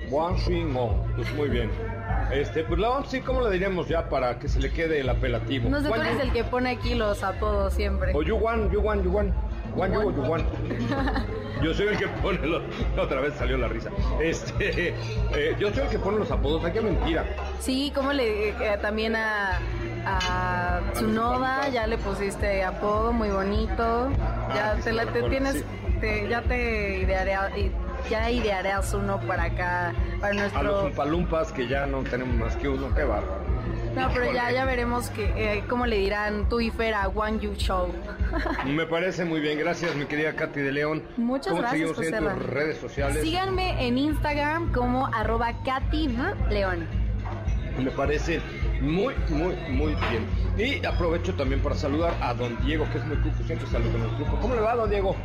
Wang 0.08 0.36
Xingong. 0.38 1.14
Pues 1.16 1.32
muy 1.34 1.48
bien. 1.48 1.70
Este, 2.32 2.64
pues 2.64 2.78
la 2.78 3.02
sí, 3.06 3.20
¿cómo 3.20 3.40
le 3.42 3.50
diríamos 3.50 3.88
ya 3.88 4.08
para 4.08 4.38
que 4.38 4.48
se 4.48 4.60
le 4.60 4.70
quede 4.72 5.00
el 5.00 5.08
apelativo? 5.08 5.68
No 5.68 5.80
sé, 5.80 5.88
tú 5.88 5.94
eres 5.94 6.20
el 6.20 6.32
que 6.32 6.44
pone 6.44 6.70
aquí 6.70 6.94
los 6.94 7.22
apodos 7.22 7.74
siempre. 7.74 8.12
O 8.14 8.22
Yuan, 8.22 8.70
Yuan, 8.70 9.02
Yuan. 9.02 9.34
Juan, 9.74 9.92
Yu, 9.92 10.12
Yuan. 10.24 10.44
Yo 11.62 11.72
soy 11.74 11.88
el 11.88 11.96
que 11.98 12.08
pone 12.08 12.44
los... 12.46 12.62
Otra 12.98 13.20
vez 13.20 13.34
salió 13.34 13.56
la 13.56 13.68
risa. 13.68 13.90
Este, 14.20 14.88
eh, 15.34 15.54
yo 15.60 15.70
soy 15.72 15.84
el 15.84 15.88
que 15.90 15.98
pone 15.98 16.18
los 16.18 16.30
apodos. 16.30 16.64
Ay, 16.64 16.72
qué 16.72 16.80
mentira. 16.80 17.24
Sí, 17.60 17.92
como 17.94 18.12
le 18.12 18.48
eh, 18.48 18.54
también 18.80 19.14
a, 19.14 19.58
a 20.06 20.80
Tsunoda 20.94 21.68
ya 21.68 21.86
le 21.86 21.98
pusiste 21.98 22.64
apodo 22.64 23.12
muy 23.12 23.28
bonito. 23.28 24.08
Ya 24.54 24.72
Ah, 24.72 24.74
sí, 24.78 24.84
te, 24.84 24.92
la- 24.92 25.02
te 25.04 25.06
recuerdo, 25.20 25.28
tienes, 25.28 25.54
sí. 25.56 25.64
te- 26.00 26.28
ya 26.28 26.42
te 26.42 26.98
idearé, 27.00 27.36
ya 28.08 28.30
idearás 28.30 28.94
uno 28.94 29.20
para 29.20 29.44
acá, 29.44 29.94
para 30.20 30.32
A 30.32 30.34
los 30.34 30.52
nuestro. 30.52 30.86
Umpalumpas 30.86 31.52
que 31.52 31.66
ya 31.68 31.86
no 31.86 32.02
tenemos 32.02 32.34
más 32.36 32.56
que 32.56 32.68
uno. 32.68 32.94
Qué 32.94 33.04
bárbaro. 33.04 33.40
No, 33.94 34.08
pero 34.14 34.32
ya, 34.32 34.52
ya 34.52 34.64
veremos 34.64 35.10
que, 35.10 35.32
eh, 35.36 35.64
cómo 35.68 35.84
le 35.84 35.98
dirán 35.98 36.48
tú 36.48 36.60
y 36.60 36.70
Fer 36.70 36.94
a 36.94 37.08
Wang 37.08 37.40
Yu 37.40 37.54
Show. 37.54 37.92
Me 38.66 38.86
parece 38.86 39.24
muy 39.24 39.40
bien. 39.40 39.58
Gracias, 39.58 39.94
mi 39.96 40.04
querida 40.06 40.34
Katy 40.34 40.60
de 40.60 40.72
León. 40.72 41.02
Muchas 41.16 41.48
¿Cómo 41.48 41.62
gracias, 41.62 41.82
ahí 41.82 41.88
en 41.88 41.94
José 41.94 42.12
tus 42.12 42.46
redes 42.46 42.78
sociales? 42.78 43.22
Síganme 43.22 43.84
en 43.86 43.98
Instagram 43.98 44.72
como 44.72 45.06
arroba 45.06 45.52
Katy. 45.64 46.16
León. 46.50 46.86
Me 47.78 47.90
parece 47.90 48.40
muy, 48.80 49.14
muy, 49.28 49.56
muy 49.70 49.96
bien. 50.10 50.26
Y 50.56 50.84
aprovecho 50.84 51.34
también 51.34 51.60
para 51.60 51.74
saludar 51.74 52.14
a 52.20 52.34
don 52.34 52.56
Diego, 52.64 52.86
que 52.92 52.98
es 52.98 53.04
muy 53.06 53.16
cuco, 53.18 53.42
siempre 53.44 53.68
saludo 53.68 53.92
con 53.92 54.02
el 54.02 54.16
grupo. 54.16 54.36
¿Cómo 54.40 54.54
le 54.54 54.60
va, 54.60 54.76
don 54.76 54.90
Diego? 54.90 55.16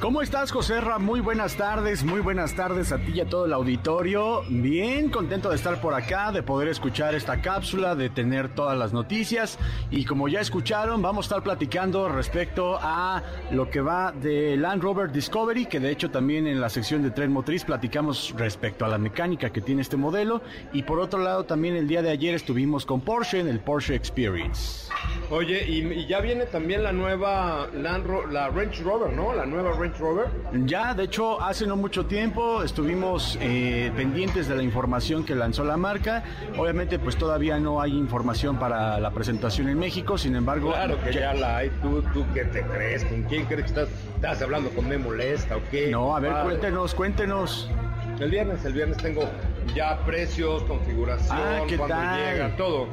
¿Cómo 0.00 0.20
estás, 0.20 0.52
Joserra? 0.52 0.98
Muy 0.98 1.20
buenas 1.20 1.56
tardes, 1.56 2.04
muy 2.04 2.20
buenas 2.20 2.54
tardes 2.54 2.92
a 2.92 2.98
ti 2.98 3.12
y 3.14 3.20
a 3.20 3.24
todo 3.24 3.46
el 3.46 3.54
auditorio. 3.54 4.42
Bien, 4.46 5.08
contento 5.08 5.48
de 5.48 5.56
estar 5.56 5.80
por 5.80 5.94
acá, 5.94 6.32
de 6.32 6.42
poder 6.42 6.68
escuchar 6.68 7.14
esta 7.14 7.40
cápsula, 7.40 7.94
de 7.94 8.10
tener 8.10 8.54
todas 8.54 8.76
las 8.76 8.92
noticias. 8.92 9.58
Y 9.90 10.04
como 10.04 10.28
ya 10.28 10.40
escucharon, 10.40 11.00
vamos 11.00 11.24
a 11.24 11.28
estar 11.28 11.42
platicando 11.42 12.10
respecto 12.10 12.78
a 12.78 13.22
lo 13.50 13.70
que 13.70 13.80
va 13.80 14.12
de 14.12 14.58
Land 14.58 14.82
Rover 14.82 15.10
Discovery, 15.10 15.64
que 15.64 15.80
de 15.80 15.90
hecho 15.90 16.10
también 16.10 16.46
en 16.46 16.60
la 16.60 16.68
sección 16.68 17.02
de 17.02 17.10
tren 17.10 17.32
motriz 17.32 17.64
platicamos 17.64 18.34
respecto 18.36 18.84
a 18.84 18.88
la 18.88 18.98
mecánica 18.98 19.48
que 19.48 19.62
tiene 19.62 19.80
este 19.80 19.96
modelo. 19.96 20.42
Y 20.74 20.82
por 20.82 21.00
otro 21.00 21.20
lado, 21.20 21.44
también 21.44 21.74
el 21.74 21.88
día 21.88 22.02
de 22.02 22.10
ayer 22.10 22.34
estuvimos 22.34 22.84
con 22.84 23.00
Porsche 23.00 23.40
en 23.40 23.48
el 23.48 23.60
Porsche 23.60 23.94
Experience. 23.94 24.90
Oye, 25.30 25.64
y, 25.66 26.06
ya 26.06 26.20
viene 26.20 26.44
también 26.46 26.82
la 26.82 26.92
nueva 26.92 27.68
Land 27.72 28.30
la 28.30 28.48
Range 28.48 28.82
Rover, 28.82 29.12
¿no? 29.12 29.32
La 29.32 29.46
nueva 29.46 29.72
Range 29.72 29.85
Rover. 29.98 30.26
Ya, 30.64 30.94
de 30.94 31.04
hecho, 31.04 31.40
hace 31.40 31.66
no 31.66 31.76
mucho 31.76 32.06
tiempo 32.06 32.62
estuvimos 32.62 33.38
eh, 33.40 33.90
pendientes 33.96 34.48
de 34.48 34.54
la 34.54 34.62
información 34.62 35.24
que 35.24 35.34
lanzó 35.34 35.64
la 35.64 35.76
marca. 35.76 36.24
Obviamente, 36.58 36.98
pues 36.98 37.16
todavía 37.16 37.58
no 37.58 37.80
hay 37.80 37.92
información 37.92 38.58
para 38.58 38.98
la 39.00 39.10
presentación 39.10 39.68
en 39.68 39.78
México, 39.78 40.18
sin 40.18 40.36
embargo... 40.36 40.72
Claro 40.72 40.98
que 41.02 41.12
ya, 41.12 41.34
la 41.34 41.58
hay. 41.58 41.70
¿Tú, 41.82 42.02
¿Tú 42.12 42.24
qué 42.34 42.44
te 42.44 42.62
crees? 42.62 43.04
¿Con 43.04 43.22
quién 43.24 43.44
crees 43.46 43.62
que 43.62 43.80
estás, 43.80 43.88
estás 44.14 44.42
hablando 44.42 44.70
con 44.70 44.88
Me 44.88 44.98
Molesta 44.98 45.56
o 45.56 45.60
qué? 45.70 45.90
No, 45.90 46.16
a 46.16 46.20
ver, 46.20 46.32
cuéntenos, 46.44 46.94
cuéntenos. 46.94 47.70
El 48.18 48.30
viernes, 48.30 48.64
el 48.64 48.72
viernes 48.72 48.96
tengo 48.98 49.28
ya 49.74 49.98
precios, 50.06 50.62
configuración, 50.62 51.36
ah, 51.38 51.60
cuando 51.76 51.96
llega, 52.16 52.56
todo. 52.56 52.88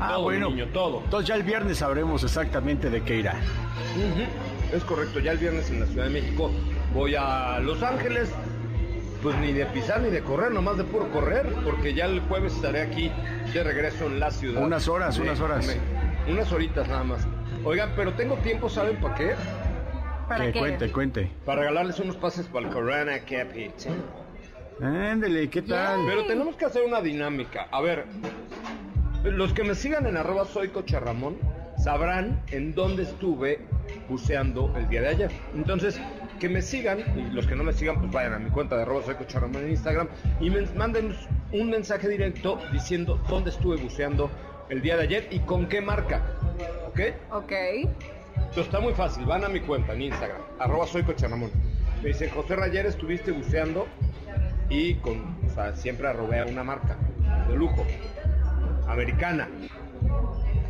Ah, 0.00 0.16
bueno. 0.16 0.48
todo. 0.72 1.02
Entonces 1.04 1.28
ya 1.28 1.34
el 1.34 1.42
viernes 1.42 1.78
sabremos 1.78 2.24
exactamente 2.24 2.90
de 2.90 3.02
qué 3.02 3.16
irá. 3.16 3.34
Es 4.72 4.84
correcto, 4.84 5.18
ya 5.18 5.32
el 5.32 5.38
viernes 5.38 5.70
en 5.70 5.80
la 5.80 5.86
Ciudad 5.86 6.04
de 6.04 6.10
México 6.10 6.50
voy 6.92 7.14
a 7.14 7.58
Los 7.60 7.82
Ángeles. 7.82 8.30
Pues 9.22 9.36
ni 9.38 9.52
de 9.52 9.66
pisar 9.66 10.00
ni 10.00 10.10
de 10.10 10.20
correr, 10.22 10.52
nomás 10.52 10.76
de 10.76 10.84
puro 10.84 11.10
correr, 11.10 11.46
porque 11.64 11.92
ya 11.92 12.04
el 12.04 12.20
jueves 12.20 12.54
estaré 12.54 12.82
aquí 12.82 13.10
de 13.52 13.64
regreso 13.64 14.06
en 14.06 14.20
la 14.20 14.30
ciudad. 14.30 14.62
Unas 14.62 14.86
horas, 14.86 15.18
unas 15.18 15.40
horas. 15.40 15.76
unas 16.28 16.52
horitas 16.52 16.86
nada 16.86 17.02
más. 17.02 17.26
Oigan, 17.64 17.92
pero 17.96 18.12
tengo 18.12 18.36
tiempo, 18.36 18.68
¿saben 18.68 19.00
para 19.00 19.14
qué? 19.16 19.34
¿Para 20.28 20.52
qué? 20.52 20.58
Cuente, 20.58 20.92
cuente. 20.92 21.30
Para 21.44 21.62
regalarles 21.62 21.98
unos 21.98 22.16
pases 22.16 22.46
para 22.46 22.68
el 22.68 22.72
Corona 22.72 23.18
Capital. 23.20 23.96
Ándele, 24.80 25.50
¿qué 25.50 25.62
tal? 25.62 26.00
Pero 26.06 26.26
tenemos 26.26 26.54
que 26.54 26.66
hacer 26.66 26.82
una 26.86 27.00
dinámica. 27.00 27.66
A 27.72 27.80
ver, 27.80 28.04
los 29.24 29.52
que 29.52 29.64
me 29.64 29.74
sigan 29.74 30.06
en 30.06 30.16
arroba 30.16 30.44
soy 30.44 30.68
Ramón 30.68 31.38
sabrán 31.76 32.40
en 32.52 32.74
dónde 32.74 33.02
estuve 33.02 33.66
buceando 34.08 34.72
el 34.76 34.88
día 34.88 35.02
de 35.02 35.08
ayer. 35.08 35.30
Entonces, 35.54 36.00
que 36.38 36.48
me 36.48 36.62
sigan, 36.62 37.00
y 37.16 37.30
los 37.32 37.46
que 37.46 37.54
no 37.54 37.64
me 37.64 37.72
sigan, 37.72 37.98
pues 38.00 38.10
vayan 38.12 38.34
a 38.34 38.38
mi 38.38 38.50
cuenta 38.50 38.76
de 38.76 38.82
arroba 38.82 39.02
soy 39.04 39.14
Ramón 39.34 39.64
en 39.64 39.70
Instagram 39.70 40.08
y 40.40 40.50
me 40.50 40.62
manden 40.76 41.14
un 41.52 41.70
mensaje 41.70 42.08
directo 42.08 42.60
diciendo 42.72 43.20
dónde 43.28 43.50
estuve 43.50 43.76
buceando 43.76 44.30
el 44.68 44.82
día 44.82 44.96
de 44.96 45.02
ayer 45.02 45.28
y 45.30 45.40
con 45.40 45.68
qué 45.68 45.80
marca. 45.80 46.22
¿Ok? 46.88 47.00
Ok. 47.32 47.52
Entonces 48.34 48.64
está 48.64 48.80
muy 48.80 48.94
fácil, 48.94 49.24
van 49.26 49.44
a 49.44 49.48
mi 49.48 49.60
cuenta 49.60 49.92
en 49.92 50.02
Instagram, 50.02 50.40
arroba 50.58 50.86
soy 50.86 51.02
Ramón. 51.02 51.50
Me 52.02 52.08
dicen, 52.08 52.30
José 52.30 52.54
Rayer, 52.56 52.86
estuviste 52.86 53.32
buceando 53.32 53.86
y 54.70 54.94
con, 54.96 55.36
o 55.46 55.50
sea, 55.54 55.74
siempre 55.74 56.08
arrobé 56.08 56.40
a 56.40 56.46
una 56.46 56.62
marca 56.62 56.96
de 57.48 57.56
lujo 57.56 57.84
americana. 58.86 59.48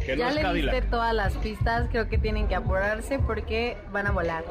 Que 0.08 0.16
ya 0.16 0.30
no 0.30 0.52
le 0.52 0.62
diste 0.62 0.80
todas 0.80 1.14
las 1.14 1.34
pistas, 1.34 1.86
creo 1.90 2.08
que 2.08 2.16
tienen 2.16 2.48
que 2.48 2.54
apurarse 2.54 3.18
porque 3.18 3.76
van 3.92 4.06
a 4.06 4.10
volar. 4.10 4.42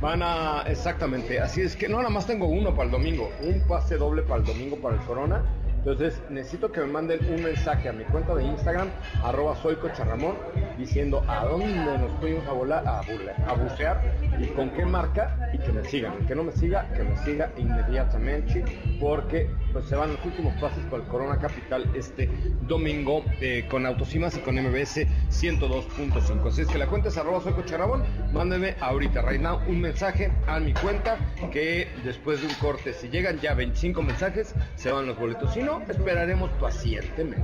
Van 0.00 0.20
a, 0.20 0.64
exactamente, 0.66 1.38
así 1.38 1.60
es 1.60 1.76
que 1.76 1.88
no, 1.88 1.98
nada 1.98 2.10
más 2.10 2.26
tengo 2.26 2.48
uno 2.48 2.74
para 2.74 2.86
el 2.86 2.90
domingo, 2.90 3.30
un 3.40 3.60
pase 3.68 3.96
doble 3.96 4.22
para 4.22 4.40
el 4.40 4.46
domingo 4.46 4.76
para 4.78 4.96
el 4.96 5.00
Corona 5.02 5.44
entonces 5.84 6.18
necesito 6.30 6.72
que 6.72 6.80
me 6.80 6.86
manden 6.86 7.20
un 7.28 7.42
mensaje 7.42 7.90
a 7.90 7.92
mi 7.92 8.04
cuenta 8.04 8.34
de 8.34 8.42
Instagram, 8.42 8.88
arroba 9.22 9.54
soycocharramón, 9.56 10.34
diciendo 10.78 11.22
a 11.28 11.44
dónde 11.44 11.98
nos 11.98 12.10
fuimos 12.20 12.46
a 12.48 12.52
volar, 12.52 12.84
a, 12.86 13.52
bucear 13.52 14.00
y 14.40 14.46
con 14.46 14.70
qué 14.70 14.86
marca 14.86 15.50
y 15.52 15.58
que 15.58 15.72
me 15.72 15.84
sigan. 15.84 16.26
Que 16.26 16.34
no 16.34 16.42
me 16.42 16.52
siga, 16.52 16.90
que 16.94 17.02
me 17.02 17.14
siga 17.18 17.52
inmediatamente 17.58 18.64
porque 18.98 19.50
pues, 19.74 19.84
se 19.84 19.94
van 19.94 20.12
los 20.14 20.24
últimos 20.24 20.54
pasos 20.54 20.82
para 20.84 21.02
el 21.02 21.08
Corona 21.10 21.38
Capital 21.38 21.84
este 21.94 22.30
domingo 22.62 23.22
eh, 23.42 23.66
con 23.70 23.84
Autosimas 23.84 24.34
y 24.38 24.40
con 24.40 24.54
MBS 24.54 25.06
102.5. 25.28 26.48
Así 26.48 26.62
es 26.62 26.68
que 26.68 26.78
la 26.78 26.86
cuenta 26.86 27.08
es 27.08 27.18
arroba 27.18 27.42
soycocharramón, 27.42 28.04
mándenme 28.32 28.74
ahorita, 28.80 29.20
right 29.20 29.44
un 29.68 29.82
mensaje 29.82 30.32
a 30.46 30.58
mi 30.60 30.72
cuenta 30.72 31.18
que 31.52 31.88
después 32.04 32.40
de 32.40 32.46
un 32.46 32.54
corte, 32.54 32.94
si 32.94 33.08
llegan 33.10 33.38
ya 33.40 33.52
25 33.52 34.00
mensajes, 34.00 34.54
se 34.76 34.90
van 34.90 35.06
los 35.06 35.18
boletos. 35.18 35.52
Si 35.52 35.62
no, 35.62 35.73
esperaremos 35.88 36.50
pacientemente. 36.60 37.42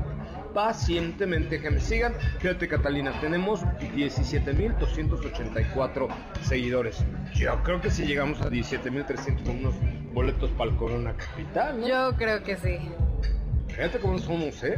Pacientemente 0.55 1.61
que 1.61 1.71
me 1.71 1.81
sigan. 1.81 2.15
Fíjate, 2.41 2.67
Catalina, 2.67 3.13
tenemos 3.21 3.63
17.284 3.95 6.09
seguidores. 6.43 7.05
Yo 7.35 7.63
creo 7.63 7.81
que 7.81 7.89
si 7.91 8.05
llegamos 8.05 8.41
a 8.43 8.51
17.300 8.51 9.45
con 9.45 9.59
unos 9.59 9.75
boletos 10.13 10.51
para 10.51 10.71
el 10.71 10.77
Corona 10.77 11.15
Capital, 11.17 11.85
Yo 11.87 12.13
creo 12.17 12.43
que 12.43 12.57
sí. 12.57 12.79
Fíjate 13.69 14.01
cómo 14.01 14.19
somos, 14.19 14.65
¿eh? 14.65 14.75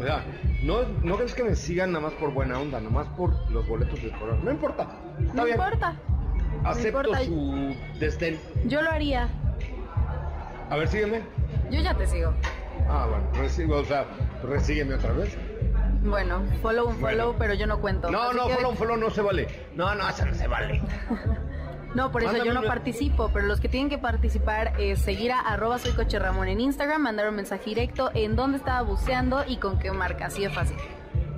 O 0.00 0.02
sea, 0.02 0.24
no, 0.62 0.84
no 1.02 1.16
crees 1.16 1.34
que 1.34 1.44
me 1.44 1.54
sigan 1.54 1.92
nada 1.92 2.06
más 2.06 2.14
por 2.14 2.32
buena 2.32 2.58
onda, 2.58 2.78
nada 2.80 2.90
más 2.90 3.06
por 3.08 3.34
los 3.50 3.68
boletos 3.68 4.00
del 4.00 4.12
Corona. 4.12 4.40
No 4.42 4.50
importa. 4.50 4.88
no 5.34 5.46
importa. 5.46 5.94
Acepto 6.64 7.14
su 7.24 7.76
destén. 7.98 8.38
Yo 8.66 8.80
lo 8.80 8.90
haría. 8.90 9.28
A 10.70 10.76
ver, 10.76 10.88
sígueme. 10.88 11.20
Yo 11.70 11.80
ya 11.80 11.92
te 11.94 12.06
sigo. 12.06 12.32
Ah, 12.88 13.06
bueno, 13.08 13.24
recibo, 13.34 13.76
o 13.76 13.84
sea, 13.84 14.06
resígueme 14.42 14.94
otra 14.94 15.12
vez. 15.12 15.36
Bueno, 16.02 16.42
follow 16.60 16.88
un 16.88 16.96
follow, 16.96 17.36
pero 17.38 17.54
yo 17.54 17.66
no 17.66 17.80
cuento. 17.80 18.10
No, 18.10 18.32
no, 18.32 18.48
follow 18.48 18.70
un 18.70 18.76
follow 18.76 18.96
no 18.96 19.10
se 19.10 19.22
vale. 19.22 19.48
No, 19.74 19.94
no, 19.94 20.08
eso 20.08 20.26
no 20.26 20.34
se 20.34 20.46
vale. 20.48 20.82
No, 21.94 22.10
por 22.10 22.22
eso 22.22 22.42
yo 22.42 22.54
no 22.54 22.62
participo, 22.62 23.30
pero 23.32 23.46
los 23.46 23.60
que 23.60 23.68
tienen 23.68 23.90
que 23.90 23.98
participar 23.98 24.72
es 24.80 25.00
seguir 25.00 25.30
a 25.30 25.40
arroba 25.40 25.78
soy 25.78 25.92
coche 25.92 26.18
Ramón 26.18 26.48
en 26.48 26.60
Instagram, 26.60 27.02
mandar 27.02 27.28
un 27.28 27.36
mensaje 27.36 27.64
directo 27.66 28.10
en 28.14 28.34
dónde 28.34 28.56
estaba 28.56 28.80
buceando 28.80 29.44
y 29.46 29.58
con 29.58 29.78
qué 29.78 29.92
marca, 29.92 30.26
así 30.26 30.44
es 30.44 30.54
fácil. 30.54 30.76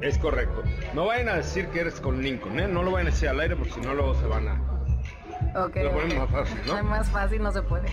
Es 0.01 0.19
correcto. 0.19 0.63
No 0.95 1.07
vayan 1.07 1.29
a 1.29 1.37
decir 1.37 1.67
que 1.69 1.81
eres 1.81 2.01
con 2.01 2.23
Lincoln, 2.23 2.61
¿eh? 2.61 2.69
No 2.69 2.83
lo 2.83 2.93
vayan 2.93 3.09
a 3.09 3.11
decir 3.11 3.29
al 3.29 3.41
aire 3.41 3.57
porque 3.57 3.73
si 3.73 3.81
no 3.81 3.95
luego 3.95 4.15
se 4.15 4.27
van 4.27 4.49
a... 4.49 5.65
Ok. 5.65 5.77
Lo 5.77 5.93
ponen 5.93 6.19
más 6.19 6.31
fácil, 6.31 6.59
¿no? 6.67 6.83
más 6.85 7.11
fácil 7.11 7.43
no 7.43 7.51
se 7.51 7.63
puede. 7.63 7.89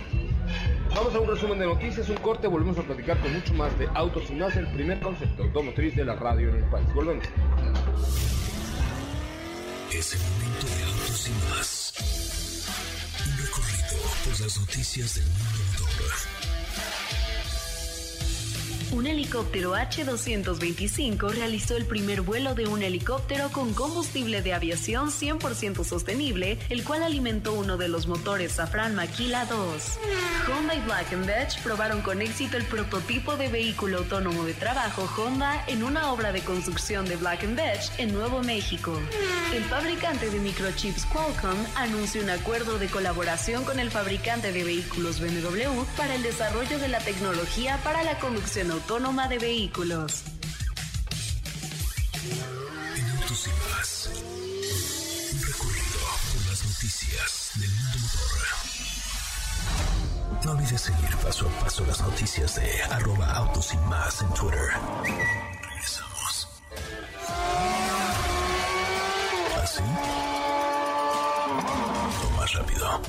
Vamos 0.95 1.15
a 1.15 1.19
un 1.19 1.27
resumen 1.27 1.57
de 1.57 1.65
noticias, 1.65 2.09
un 2.09 2.17
corte, 2.17 2.47
volvemos 2.47 2.77
a 2.77 2.83
platicar 2.83 3.17
con 3.19 3.33
mucho 3.33 3.53
más 3.53 3.77
de 3.79 3.87
autos 3.93 4.29
y 4.29 4.33
más 4.33 4.55
el 4.57 4.67
primer 4.67 4.99
concepto 4.99 5.43
automotriz 5.43 5.95
de 5.95 6.03
la 6.03 6.15
radio 6.15 6.49
en 6.49 6.57
el 6.57 6.69
país. 6.69 6.93
Volvemos. 6.93 7.23
Es 9.91 10.13
el 10.13 10.19
momento 10.19 10.67
de 10.67 10.83
autos 10.83 11.27
y 11.27 11.49
más. 11.49 11.93
Un 13.25 13.37
recorrido 13.37 13.97
por 14.25 14.41
las 14.41 14.59
noticias 14.59 15.15
del 15.15 15.25
mundo 15.25 15.59
motor 15.79 16.40
un 19.01 19.07
helicóptero 19.07 19.73
H-225 19.73 21.31
realizó 21.31 21.75
el 21.75 21.85
primer 21.85 22.21
vuelo 22.21 22.53
de 22.53 22.67
un 22.67 22.83
helicóptero 22.83 23.51
con 23.51 23.73
combustible 23.73 24.43
de 24.43 24.53
aviación 24.53 25.09
100% 25.09 25.83
sostenible, 25.83 26.59
el 26.69 26.83
cual 26.83 27.01
alimentó 27.01 27.53
uno 27.53 27.77
de 27.77 27.87
los 27.87 28.05
motores 28.05 28.51
Safran 28.51 28.93
Maquila 28.93 29.45
2. 29.45 29.99
Honda 30.53 30.75
y 30.75 30.81
Black 30.81 31.25
Veatch 31.25 31.57
probaron 31.63 32.03
con 32.03 32.21
éxito 32.21 32.57
el 32.57 32.65
prototipo 32.65 33.37
de 33.37 33.47
vehículo 33.47 33.97
autónomo 33.97 34.43
de 34.43 34.53
trabajo 34.53 35.09
Honda 35.17 35.65
en 35.65 35.81
una 35.81 36.11
obra 36.11 36.31
de 36.31 36.41
construcción 36.41 37.05
de 37.05 37.15
Black 37.15 37.43
Veatch 37.55 37.89
en 37.97 38.13
Nuevo 38.13 38.43
México. 38.43 38.93
El 39.51 39.63
fabricante 39.63 40.29
de 40.29 40.39
microchips 40.39 41.07
Qualcomm 41.07 41.57
anunció 41.75 42.21
un 42.21 42.29
acuerdo 42.29 42.77
de 42.77 42.85
colaboración 42.85 43.63
con 43.63 43.79
el 43.79 43.89
fabricante 43.89 44.51
de 44.51 44.63
vehículos 44.63 45.19
BMW 45.19 45.85
para 45.97 46.13
el 46.13 46.21
desarrollo 46.21 46.77
de 46.77 46.87
la 46.87 46.99
tecnología 46.99 47.79
para 47.83 48.03
la 48.03 48.19
conducción 48.19 48.69
autónoma 48.69 48.90
autónoma 48.91 49.29
de 49.29 49.37
vehículos. 49.39 50.23
En 52.97 53.09
Autos 53.11 53.47
y 53.47 53.49
Más, 53.71 54.09
un 55.31 55.41
recorrido 55.41 55.99
por 56.33 56.45
las 56.49 56.65
noticias 56.65 57.51
del 57.55 57.71
mundo 57.71 57.97
motor. 58.01 58.47
No 60.43 60.51
olvides 60.51 60.81
seguir 60.81 61.15
paso 61.23 61.47
a 61.47 61.51
paso 61.63 61.85
las 61.85 62.01
noticias 62.01 62.55
de 62.55 62.83
arroba 62.83 63.31
autos 63.31 63.73
y 63.73 63.77
más 63.77 64.21
en 64.23 64.33
Twitter. 64.33 64.69
Regresamos. 65.61 66.49
¿Así? 69.63 69.83
O 72.25 72.29
más 72.37 72.53
rápido. 72.53 73.01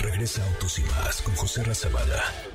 Regresa 0.00 0.44
Autos 0.44 0.78
y 0.78 0.82
más 0.82 1.22
con 1.22 1.34
José 1.36 1.64
Razabala 1.64 2.49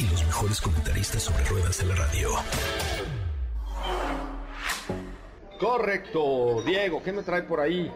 y 0.00 0.08
los 0.08 0.24
mejores 0.24 0.60
comentaristas 0.62 1.22
sobre 1.22 1.44
ruedas 1.44 1.78
de 1.78 1.84
la 1.84 1.94
radio. 1.94 2.30
Correcto. 5.58 6.62
Diego, 6.64 7.02
¿qué 7.02 7.12
me 7.12 7.22
trae 7.22 7.42
por 7.42 7.60
ahí? 7.60 7.92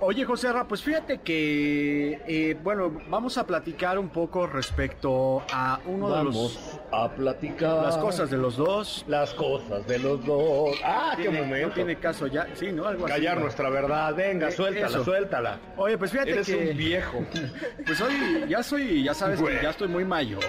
Oye, 0.00 0.24
José 0.26 0.52
Ra, 0.52 0.64
pues 0.68 0.82
fíjate 0.82 1.18
que, 1.22 2.20
eh, 2.26 2.56
bueno, 2.62 2.92
vamos 3.08 3.38
a 3.38 3.46
platicar 3.46 3.98
un 3.98 4.10
poco 4.10 4.46
respecto 4.46 5.42
a 5.50 5.80
uno 5.86 6.14
de 6.14 6.24
los... 6.24 6.78
a 6.92 7.08
platicar. 7.10 7.82
Las 7.82 7.96
cosas 7.96 8.30
de 8.30 8.36
los 8.36 8.56
dos. 8.58 9.04
Las 9.08 9.32
cosas 9.32 9.86
de 9.86 9.98
los 9.98 10.24
dos. 10.26 10.76
Ah, 10.84 11.14
qué 11.16 11.30
momento. 11.30 11.68
No 11.68 11.72
tiene 11.74 11.96
caso 11.96 12.26
ya, 12.26 12.46
sí, 12.54 12.72
¿no? 12.72 12.84
Algo 12.86 13.06
así, 13.06 13.14
Callar 13.14 13.36
¿no? 13.36 13.44
nuestra 13.44 13.70
verdad. 13.70 14.14
Venga, 14.14 14.48
Eh, 14.48 14.52
suéltala, 14.52 14.86
eso. 14.86 15.04
suéltala. 15.04 15.58
Oye, 15.78 15.96
pues 15.96 16.10
fíjate 16.10 16.30
Eres 16.32 16.46
que... 16.46 16.56
un 16.72 16.76
viejo. 16.76 17.18
Pues 17.86 18.00
hoy 18.00 18.44
ya 18.48 18.62
soy, 18.64 19.04
ya 19.04 19.14
sabes 19.14 19.40
que 19.40 19.60
ya 19.62 19.70
estoy 19.70 19.86
muy 19.88 20.04
mayor. 20.04 20.40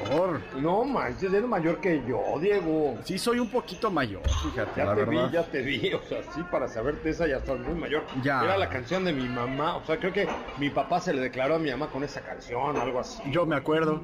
No 0.57 0.83
manches, 0.83 1.31
eres 1.31 1.47
mayor 1.47 1.79
que 1.79 2.01
yo, 2.07 2.21
Diego. 2.41 2.97
Sí, 3.03 3.17
soy 3.19 3.39
un 3.39 3.49
poquito 3.49 3.91
mayor, 3.91 4.21
fíjate, 4.27 4.71
Ya 4.75 4.85
la 4.85 4.95
te 4.95 5.05
verdad. 5.05 5.27
vi, 5.27 5.31
ya 5.33 5.43
te 5.43 5.61
vi, 5.61 5.93
o 5.93 6.01
sea, 6.01 6.21
sí, 6.33 6.41
para 6.51 6.67
saberte 6.67 7.11
esa 7.11 7.27
ya 7.27 7.37
estás 7.37 7.59
muy 7.59 7.75
mayor. 7.79 8.03
Ya. 8.23 8.43
Era 8.43 8.57
la 8.57 8.69
canción 8.69 9.05
de 9.05 9.13
mi 9.13 9.27
mamá, 9.37 9.77
o 9.77 9.85
sea, 9.85 9.97
creo 9.97 10.11
que 10.13 10.27
mi 10.57 10.69
papá 10.69 10.99
se 10.99 11.13
le 11.13 11.21
declaró 11.21 11.55
a 11.55 11.59
mi 11.59 11.69
mamá 11.71 11.87
con 11.87 12.03
esa 12.03 12.21
canción, 12.21 12.75
algo 12.77 12.99
así. 12.99 13.21
Yo 13.31 13.45
me 13.45 13.55
acuerdo. 13.55 14.01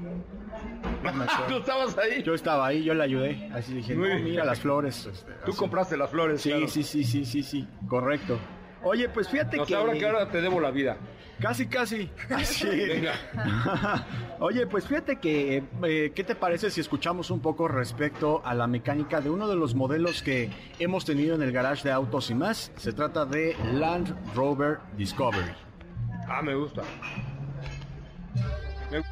¿Tú 1.47 1.57
estabas 1.57 1.97
ahí? 1.97 2.23
Yo 2.23 2.33
estaba 2.33 2.67
ahí, 2.67 2.83
yo 2.83 2.93
le 2.93 3.03
ayudé. 3.03 3.49
Así 3.53 3.73
dije, 3.73 3.95
no, 3.95 4.03
mira 4.19 4.45
las 4.45 4.59
flores. 4.59 5.05
este, 5.05 5.31
Tú 5.45 5.51
así. 5.51 5.59
compraste 5.59 5.97
las 5.97 6.09
flores, 6.09 6.41
Sí, 6.41 6.49
claro. 6.49 6.67
sí, 6.67 6.83
sí, 6.83 7.03
sí, 7.03 7.25
sí, 7.25 7.43
sí, 7.43 7.67
correcto. 7.87 8.37
Oye, 8.83 9.09
pues 9.09 9.27
fíjate 9.29 9.59
O 9.59 9.65
que... 9.65 9.75
ahora 9.75 9.93
que 9.93 10.05
ahora 10.05 10.29
te 10.29 10.41
debo 10.41 10.59
la 10.59 10.71
vida. 10.71 10.97
Casi, 11.43 11.67
casi. 11.67 12.09
Así. 12.29 12.65
Venga. 12.67 13.13
Oye, 14.39 14.65
pues 14.65 14.85
fíjate 14.87 15.17
que, 15.19 15.61
eh, 15.83 16.11
¿qué 16.15 16.23
te 16.23 16.35
parece 16.35 16.71
si 16.71 16.79
escuchamos 16.79 17.29
un 17.31 17.41
poco 17.41 17.67
respecto 17.67 18.41
a 18.45 18.53
la 18.53 18.65
mecánica 18.65 19.19
de 19.19 19.29
uno 19.29 19.47
de 19.49 19.55
los 19.57 19.75
modelos 19.75 20.23
que 20.23 20.49
hemos 20.79 21.03
tenido 21.03 21.35
en 21.35 21.41
el 21.41 21.51
garage 21.51 21.83
de 21.83 21.91
autos 21.91 22.29
y 22.29 22.33
más? 22.35 22.71
Se 22.77 22.93
trata 22.93 23.25
de 23.25 23.57
Land 23.73 24.15
Rover 24.33 24.79
Discovery. 24.97 25.51
Ah, 26.29 26.41
me 26.41 26.55
gusta. 26.55 26.81
Me- 28.89 29.03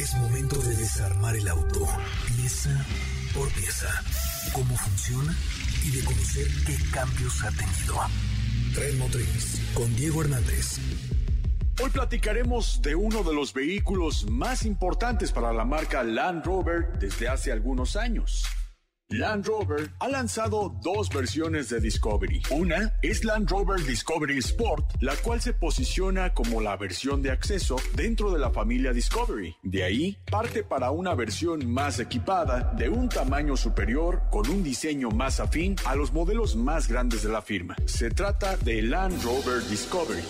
Es 0.00 0.14
momento 0.16 0.56
de 0.60 0.76
desarmar 0.76 1.34
el 1.34 1.48
auto, 1.48 1.80
pieza 2.26 2.70
por 3.34 3.48
pieza. 3.52 3.88
Cómo 4.52 4.76
funciona 4.76 5.34
y 5.84 5.90
de 5.92 6.04
conocer 6.04 6.46
qué 6.66 6.76
cambios 6.92 7.42
ha 7.42 7.50
tenido. 7.52 7.96
Tren 8.74 8.98
Motriz 8.98 9.60
con 9.74 9.94
Diego 9.96 10.22
Hernández. 10.22 10.78
Hoy 11.82 11.88
platicaremos 11.88 12.82
de 12.82 12.94
uno 12.94 13.22
de 13.22 13.32
los 13.32 13.54
vehículos 13.54 14.28
más 14.30 14.66
importantes 14.66 15.32
para 15.32 15.50
la 15.52 15.64
marca 15.64 16.02
Land 16.02 16.44
Rover 16.44 16.98
desde 16.98 17.26
hace 17.26 17.52
algunos 17.52 17.96
años. 17.96 18.44
Land 19.08 19.46
Rover 19.46 19.90
ha 19.98 20.08
lanzado 20.08 20.76
dos 20.82 21.08
versiones 21.08 21.70
de 21.70 21.80
Discovery. 21.80 22.42
Una 22.50 22.92
es 23.02 23.24
Land 23.24 23.50
Rover 23.50 23.82
Discovery 23.82 24.38
Sport, 24.38 24.96
la 25.00 25.16
cual 25.16 25.40
se 25.40 25.54
posiciona 25.54 26.34
como 26.34 26.60
la 26.60 26.76
versión 26.76 27.22
de 27.22 27.30
acceso 27.30 27.76
dentro 27.94 28.30
de 28.30 28.38
la 28.38 28.50
familia 28.50 28.92
Discovery. 28.92 29.56
De 29.62 29.82
ahí 29.82 30.18
parte 30.30 30.62
para 30.62 30.90
una 30.90 31.14
versión 31.14 31.68
más 31.68 31.98
equipada, 31.98 32.74
de 32.76 32.90
un 32.90 33.08
tamaño 33.08 33.56
superior, 33.56 34.22
con 34.30 34.48
un 34.50 34.62
diseño 34.62 35.10
más 35.10 35.40
afín 35.40 35.76
a 35.86 35.96
los 35.96 36.12
modelos 36.12 36.56
más 36.56 36.88
grandes 36.88 37.22
de 37.22 37.30
la 37.30 37.40
firma. 37.40 37.74
Se 37.86 38.10
trata 38.10 38.56
de 38.58 38.82
Land 38.82 39.24
Rover 39.24 39.66
Discovery. 39.68 40.22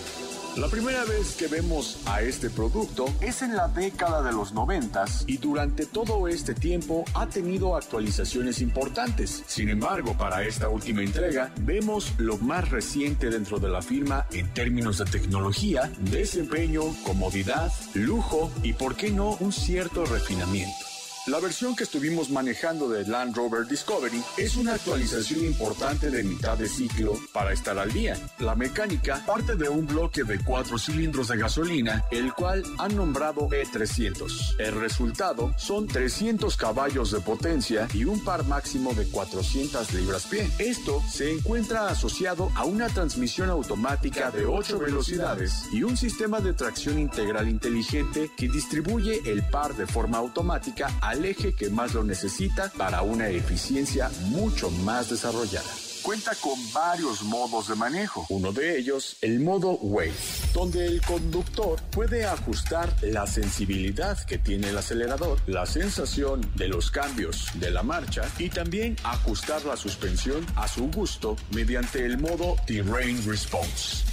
La 0.57 0.67
primera 0.67 1.05
vez 1.05 1.37
que 1.37 1.47
vemos 1.47 2.01
a 2.05 2.21
este 2.21 2.49
producto 2.49 3.05
es 3.21 3.41
en 3.41 3.55
la 3.55 3.69
década 3.69 4.21
de 4.21 4.33
los 4.33 4.51
90 4.51 5.05
y 5.27 5.37
durante 5.37 5.85
todo 5.85 6.27
este 6.27 6.53
tiempo 6.53 7.05
ha 7.13 7.27
tenido 7.27 7.77
actualizaciones 7.77 8.59
importantes. 8.59 9.43
Sin 9.47 9.69
embargo, 9.69 10.13
para 10.17 10.43
esta 10.43 10.67
última 10.67 11.03
entrega 11.03 11.53
vemos 11.61 12.11
lo 12.17 12.37
más 12.37 12.69
reciente 12.69 13.29
dentro 13.29 13.59
de 13.59 13.69
la 13.69 13.81
firma 13.81 14.27
en 14.33 14.53
términos 14.53 14.97
de 14.97 15.05
tecnología, 15.05 15.89
desempeño, 15.99 16.81
comodidad, 17.05 17.71
lujo 17.93 18.51
y 18.61 18.73
por 18.73 18.95
qué 18.97 19.09
no 19.09 19.37
un 19.39 19.53
cierto 19.53 20.05
refinamiento. 20.05 20.90
La 21.27 21.39
versión 21.39 21.75
que 21.75 21.83
estuvimos 21.83 22.31
manejando 22.31 22.89
de 22.89 23.05
Land 23.05 23.35
Rover 23.35 23.67
Discovery 23.67 24.23
es 24.37 24.55
una 24.55 24.73
actualización 24.73 25.45
importante 25.45 26.09
de 26.09 26.23
mitad 26.23 26.57
de 26.57 26.67
ciclo 26.67 27.13
para 27.31 27.53
estar 27.53 27.77
al 27.77 27.91
día. 27.91 28.17
La 28.39 28.55
mecánica 28.55 29.23
parte 29.23 29.55
de 29.55 29.69
un 29.69 29.85
bloque 29.85 30.23
de 30.23 30.43
cuatro 30.43 30.79
cilindros 30.79 31.27
de 31.27 31.37
gasolina, 31.37 32.03
el 32.09 32.33
cual 32.33 32.63
han 32.79 32.95
nombrado 32.95 33.49
E300. 33.49 34.55
El 34.57 34.73
resultado 34.81 35.53
son 35.57 35.85
300 35.85 36.57
caballos 36.57 37.11
de 37.11 37.19
potencia 37.19 37.87
y 37.93 38.05
un 38.05 38.23
par 38.23 38.43
máximo 38.45 38.95
de 38.95 39.05
400 39.05 39.93
libras-pie. 39.93 40.49
Esto 40.57 41.03
se 41.07 41.31
encuentra 41.31 41.89
asociado 41.89 42.51
a 42.55 42.65
una 42.65 42.89
transmisión 42.89 43.51
automática 43.51 44.31
de 44.31 44.47
8 44.47 44.79
velocidades 44.79 45.65
y 45.71 45.83
un 45.83 45.97
sistema 45.97 46.39
de 46.39 46.53
tracción 46.53 46.97
integral 46.97 47.47
inteligente 47.47 48.31
que 48.35 48.49
distribuye 48.49 49.21
el 49.29 49.43
par 49.43 49.75
de 49.75 49.85
forma 49.85 50.17
automática 50.17 50.91
al 51.11 51.25
eje 51.25 51.53
que 51.53 51.69
más 51.69 51.93
lo 51.93 52.05
necesita 52.05 52.71
para 52.77 53.01
una 53.01 53.27
eficiencia 53.27 54.09
mucho 54.29 54.71
más 54.71 55.09
desarrollada. 55.09 55.69
Cuenta 56.03 56.31
con 56.35 56.57
varios 56.71 57.21
modos 57.23 57.67
de 57.67 57.75
manejo. 57.75 58.25
Uno 58.29 58.53
de 58.53 58.79
ellos, 58.79 59.17
el 59.21 59.41
modo 59.41 59.71
Wave, 59.73 60.13
donde 60.53 60.85
el 60.85 61.01
conductor 61.01 61.81
puede 61.91 62.25
ajustar 62.25 62.95
la 63.01 63.27
sensibilidad 63.27 64.17
que 64.25 64.37
tiene 64.37 64.69
el 64.69 64.77
acelerador, 64.77 65.37
la 65.47 65.65
sensación 65.65 66.49
de 66.55 66.69
los 66.69 66.89
cambios 66.89 67.47
de 67.55 67.71
la 67.71 67.83
marcha 67.83 68.23
y 68.39 68.49
también 68.49 68.95
ajustar 69.03 69.65
la 69.65 69.75
suspensión 69.75 70.45
a 70.55 70.69
su 70.69 70.89
gusto 70.91 71.35
mediante 71.53 72.05
el 72.05 72.19
modo 72.19 72.55
Terrain 72.65 73.21
Response. 73.27 74.05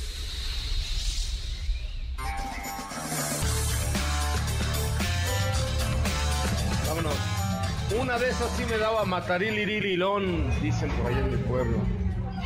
Una 8.15 8.23
de 8.23 8.31
esas 8.31 8.49
sí 8.51 8.63
me 8.69 8.77
daba 8.77 9.03
matarilililón, 9.03 10.49
dicen 10.61 10.89
por 10.91 11.11
ahí 11.11 11.19
en 11.19 11.31
mi 11.31 11.37
pueblo. 11.37 12.04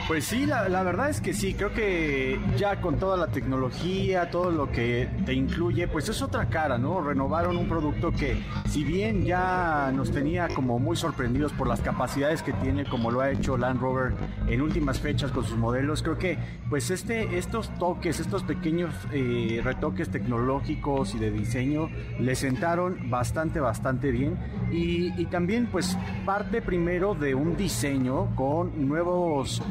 Pues 0.10 0.26
sí, 0.26 0.48
la, 0.48 0.82
verdad 0.82 1.12
es 1.12 1.22
que 1.22 1.36
sí, 1.36 1.54
creo 1.54 1.72
que 1.72 2.40
ya 2.58 2.82
con 2.82 2.98
toda 2.98 3.16
la 3.16 3.28
tecnología, 3.28 4.32
todo 4.32 4.50
lo 4.50 4.72
que 4.72 5.08
te 5.24 5.36
incluye, 5.36 5.88
pues 5.88 6.10
es 6.10 6.24
otra 6.24 6.50
cara, 6.50 6.80
¿no? 6.80 7.00
Renovaron 7.00 7.56
un 7.56 7.70
producto 7.70 8.12
que 8.12 8.42
si 8.68 8.84
bien 8.84 9.24
ya 9.24 9.92
nos 9.94 10.10
tenía 10.10 10.48
como 10.48 10.80
muy 10.80 10.98
sorprendidos 10.98 11.54
por 11.54 11.68
las 11.68 11.82
capacidades 11.82 12.42
que 12.42 12.54
tiene, 12.54 12.86
como 12.86 13.12
lo 13.12 13.22
ha 13.22 13.30
hecho 13.30 13.56
Land 13.56 13.80
Rover 13.80 14.14
en 14.48 14.62
últimas 14.64 15.00
fechas 15.00 15.32
con 15.32 15.46
sus 15.46 15.60
modelos, 15.60 16.02
creo 16.02 16.18
que 16.18 16.40
pues 16.72 16.90
este, 16.90 17.38
estos 17.38 17.70
toques, 17.78 18.20
estos 18.20 18.42
pequeños 18.42 18.92
eh, 19.12 19.62
retoques 19.64 20.10
tecnológicos 20.10 21.14
y 21.14 21.20
de 21.20 21.30
diseño 21.30 21.88
le 22.20 22.34
sentaron 22.34 23.12
bastante, 23.12 23.60
bastante 23.60 24.10
bien. 24.10 24.40
Y, 24.72 25.14
y 25.22 25.28
también 25.28 25.68
pues 25.68 25.96
parte 26.26 26.64
primero 26.64 27.14
de 27.14 27.36
un 27.36 27.56
diseño 27.56 28.36
con 28.36 28.88
nuevos 28.88 29.62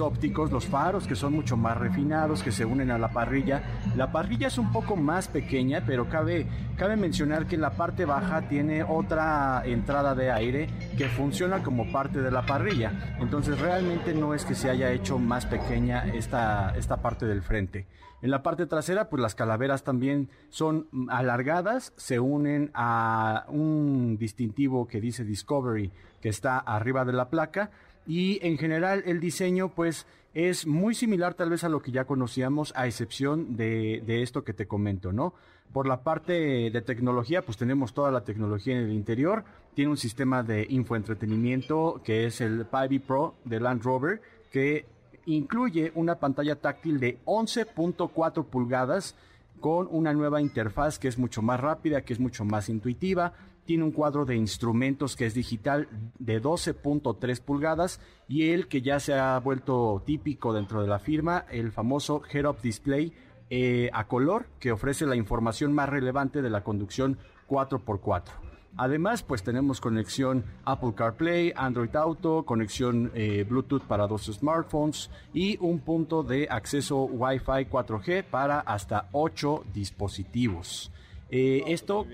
ópticos, 0.00 0.52
los 0.52 0.66
faros 0.66 1.06
que 1.06 1.16
son 1.16 1.32
mucho 1.32 1.56
más 1.56 1.76
refinados, 1.76 2.42
que 2.42 2.52
se 2.52 2.64
unen 2.64 2.90
a 2.90 2.98
la 2.98 3.08
parrilla. 3.08 3.62
La 3.96 4.12
parrilla 4.12 4.48
es 4.48 4.58
un 4.58 4.70
poco 4.72 4.96
más 4.96 5.28
pequeña, 5.28 5.82
pero 5.86 6.08
cabe, 6.08 6.46
cabe 6.76 6.96
mencionar 6.96 7.46
que 7.46 7.56
la 7.56 7.70
parte 7.70 8.04
baja 8.04 8.42
tiene 8.42 8.82
otra 8.82 9.62
entrada 9.64 10.14
de 10.14 10.30
aire 10.30 10.68
que 10.98 11.08
funciona 11.08 11.62
como 11.62 11.90
parte 11.90 12.20
de 12.20 12.30
la 12.30 12.44
parrilla. 12.44 13.16
Entonces 13.20 13.58
realmente 13.58 14.12
no 14.12 14.34
es 14.34 14.44
que 14.44 14.54
se 14.54 14.68
haya 14.68 14.92
hecho 14.92 15.18
más 15.18 15.46
pequeña 15.46 16.04
esta, 16.12 16.74
esta 16.76 16.98
parte 16.98 17.24
del 17.24 17.42
frente. 17.42 17.86
En 18.22 18.30
la 18.30 18.42
parte 18.42 18.66
trasera, 18.66 19.08
pues 19.08 19.22
las 19.22 19.34
calaveras 19.34 19.82
también 19.82 20.28
son 20.50 20.88
alargadas, 21.08 21.92
se 21.96 22.20
unen 22.20 22.70
a 22.74 23.46
un 23.48 24.18
distintivo 24.18 24.86
que 24.86 25.00
dice 25.00 25.24
Discovery, 25.24 25.90
que 26.20 26.28
está 26.28 26.58
arriba 26.58 27.04
de 27.04 27.14
la 27.14 27.30
placa, 27.30 27.70
y 28.06 28.38
en 28.46 28.58
general 28.58 29.02
el 29.06 29.20
diseño, 29.20 29.70
pues 29.70 30.06
es 30.34 30.66
muy 30.66 30.94
similar 30.94 31.34
tal 31.34 31.50
vez 31.50 31.64
a 31.64 31.68
lo 31.68 31.80
que 31.80 31.92
ya 31.92 32.04
conocíamos, 32.04 32.72
a 32.76 32.86
excepción 32.86 33.56
de, 33.56 34.22
esto 34.22 34.44
que 34.44 34.52
te 34.52 34.66
comento, 34.66 35.12
¿no? 35.12 35.34
Por 35.72 35.86
la 35.86 36.02
parte 36.02 36.70
de 36.70 36.82
tecnología, 36.82 37.42
pues 37.42 37.56
tenemos 37.56 37.94
toda 37.94 38.10
la 38.10 38.24
tecnología 38.24 38.76
en 38.76 38.84
el 38.84 38.92
interior. 38.92 39.44
Tiene 39.74 39.90
un 39.90 39.96
sistema 39.96 40.42
de 40.42 40.66
infoentretenimiento 40.68 42.00
que 42.04 42.26
es 42.26 42.40
el 42.40 42.66
Pivi 42.66 42.98
Pro 42.98 43.36
de 43.44 43.60
Land 43.60 43.82
Rover, 43.82 44.20
que 44.50 44.86
incluye 45.36 45.92
una 45.94 46.16
pantalla 46.16 46.56
táctil 46.56 47.00
de 47.00 47.18
11.4 47.24 48.44
pulgadas 48.44 49.16
con 49.60 49.88
una 49.90 50.12
nueva 50.12 50.40
interfaz 50.40 50.98
que 50.98 51.08
es 51.08 51.18
mucho 51.18 51.42
más 51.42 51.60
rápida, 51.60 52.02
que 52.02 52.12
es 52.12 52.20
mucho 52.20 52.44
más 52.44 52.68
intuitiva. 52.68 53.34
Tiene 53.64 53.84
un 53.84 53.92
cuadro 53.92 54.24
de 54.24 54.36
instrumentos 54.36 55.16
que 55.16 55.26
es 55.26 55.34
digital 55.34 55.88
de 56.18 56.42
12.3 56.42 57.40
pulgadas 57.40 58.00
y 58.26 58.50
el 58.50 58.68
que 58.68 58.82
ya 58.82 58.98
se 58.98 59.14
ha 59.14 59.38
vuelto 59.38 60.02
típico 60.04 60.52
dentro 60.52 60.82
de 60.82 60.88
la 60.88 60.98
firma, 60.98 61.44
el 61.50 61.70
famoso 61.70 62.22
Head-Up 62.32 62.60
Display 62.62 63.12
eh, 63.50 63.90
a 63.92 64.06
color 64.06 64.46
que 64.58 64.72
ofrece 64.72 65.06
la 65.06 65.16
información 65.16 65.72
más 65.72 65.88
relevante 65.88 66.40
de 66.42 66.50
la 66.50 66.64
conducción 66.64 67.18
4x4. 67.48 68.49
Además, 68.76 69.22
pues 69.22 69.42
tenemos 69.42 69.80
conexión 69.80 70.44
Apple 70.64 70.94
CarPlay, 70.94 71.52
Android 71.56 71.94
Auto, 71.96 72.44
conexión 72.44 73.10
eh, 73.14 73.44
Bluetooth 73.48 73.82
para 73.82 74.06
dos 74.06 74.26
smartphones 74.26 75.10
y 75.34 75.58
un 75.60 75.80
punto 75.80 76.22
de 76.22 76.46
acceso 76.50 77.04
Wi-Fi 77.04 77.66
4G 77.70 78.24
para 78.24 78.60
hasta 78.60 79.08
8 79.12 79.64
dispositivos. 79.74 80.90
Eh, 81.30 81.62
esto 81.66 82.06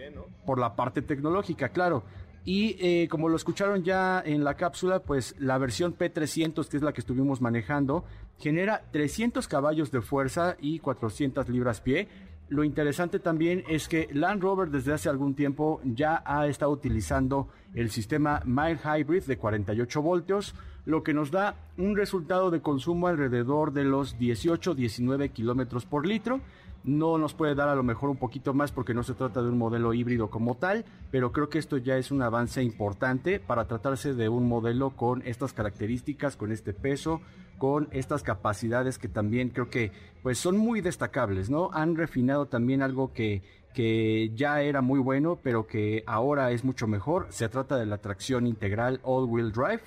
por 0.44 0.58
la 0.58 0.74
parte 0.74 1.02
tecnológica, 1.02 1.68
claro. 1.68 2.04
Y 2.44 2.76
eh, 2.78 3.08
como 3.08 3.28
lo 3.28 3.34
escucharon 3.36 3.82
ya 3.82 4.22
en 4.24 4.44
la 4.44 4.54
cápsula, 4.54 5.00
pues 5.00 5.34
la 5.38 5.58
versión 5.58 5.96
P300, 5.98 6.68
que 6.68 6.76
es 6.76 6.82
la 6.82 6.92
que 6.92 7.00
estuvimos 7.00 7.40
manejando, 7.40 8.04
genera 8.38 8.84
300 8.92 9.48
caballos 9.48 9.90
de 9.90 10.00
fuerza 10.00 10.56
y 10.60 10.78
400 10.78 11.48
libras 11.48 11.80
pie 11.80 12.08
lo 12.48 12.62
interesante 12.62 13.18
también 13.18 13.64
es 13.68 13.88
que 13.88 14.08
Land 14.12 14.40
Rover 14.40 14.70
desde 14.70 14.92
hace 14.92 15.08
algún 15.08 15.34
tiempo 15.34 15.80
ya 15.84 16.22
ha 16.24 16.46
estado 16.46 16.70
utilizando 16.70 17.48
el 17.74 17.90
sistema 17.90 18.40
Mild 18.44 18.80
Hybrid 18.84 19.24
de 19.24 19.36
48 19.36 20.00
voltios, 20.00 20.54
lo 20.84 21.02
que 21.02 21.12
nos 21.12 21.32
da 21.32 21.56
un 21.76 21.96
resultado 21.96 22.52
de 22.52 22.62
consumo 22.62 23.08
alrededor 23.08 23.72
de 23.72 23.82
los 23.82 24.16
18-19 24.16 25.32
kilómetros 25.32 25.86
por 25.86 26.06
litro. 26.06 26.40
No 26.84 27.18
nos 27.18 27.34
puede 27.34 27.56
dar 27.56 27.68
a 27.68 27.74
lo 27.74 27.82
mejor 27.82 28.10
un 28.10 28.16
poquito 28.16 28.54
más 28.54 28.70
porque 28.70 28.94
no 28.94 29.02
se 29.02 29.14
trata 29.14 29.42
de 29.42 29.48
un 29.48 29.58
modelo 29.58 29.92
híbrido 29.92 30.30
como 30.30 30.54
tal, 30.54 30.84
pero 31.10 31.32
creo 31.32 31.48
que 31.48 31.58
esto 31.58 31.78
ya 31.78 31.96
es 31.96 32.12
un 32.12 32.22
avance 32.22 32.62
importante 32.62 33.40
para 33.40 33.66
tratarse 33.66 34.14
de 34.14 34.28
un 34.28 34.46
modelo 34.48 34.90
con 34.90 35.20
estas 35.26 35.52
características, 35.52 36.36
con 36.36 36.52
este 36.52 36.72
peso, 36.72 37.20
con 37.58 37.88
estas 37.92 38.22
capacidades 38.22 38.98
que 38.98 39.08
también 39.08 39.50
creo 39.50 39.70
que 39.70 39.92
pues 40.22 40.38
son 40.38 40.56
muy 40.56 40.80
destacables, 40.80 41.50
¿no? 41.50 41.70
Han 41.72 41.96
refinado 41.96 42.46
también 42.46 42.82
algo 42.82 43.12
que, 43.12 43.42
que 43.74 44.30
ya 44.34 44.62
era 44.62 44.80
muy 44.80 44.98
bueno, 44.98 45.38
pero 45.42 45.66
que 45.66 46.02
ahora 46.06 46.50
es 46.50 46.64
mucho 46.64 46.86
mejor. 46.86 47.26
Se 47.30 47.48
trata 47.48 47.76
de 47.76 47.86
la 47.86 47.98
tracción 47.98 48.46
integral 48.46 49.00
all-wheel 49.02 49.52
drive, 49.52 49.82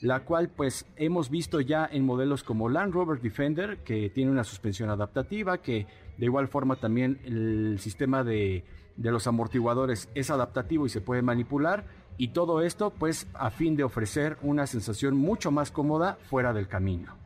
la 0.00 0.20
cual 0.20 0.48
pues 0.48 0.86
hemos 0.96 1.30
visto 1.30 1.60
ya 1.60 1.88
en 1.90 2.04
modelos 2.04 2.42
como 2.42 2.68
Land 2.68 2.94
Rover 2.94 3.20
Defender, 3.20 3.78
que 3.78 4.10
tiene 4.10 4.30
una 4.30 4.44
suspensión 4.44 4.90
adaptativa, 4.90 5.58
que 5.58 5.86
de 6.16 6.24
igual 6.24 6.48
forma 6.48 6.76
también 6.76 7.20
el 7.24 7.78
sistema 7.78 8.24
de, 8.24 8.64
de 8.96 9.10
los 9.10 9.26
amortiguadores 9.26 10.08
es 10.14 10.30
adaptativo 10.30 10.86
y 10.86 10.88
se 10.88 11.00
puede 11.00 11.22
manipular 11.22 11.84
y 12.22 12.28
todo 12.28 12.62
esto 12.62 12.90
pues 12.90 13.26
a 13.34 13.50
fin 13.50 13.74
de 13.74 13.82
ofrecer 13.82 14.36
una 14.42 14.68
sensación 14.68 15.16
mucho 15.16 15.50
más 15.50 15.72
cómoda 15.72 16.18
fuera 16.30 16.52
del 16.52 16.68
camino. 16.68 17.16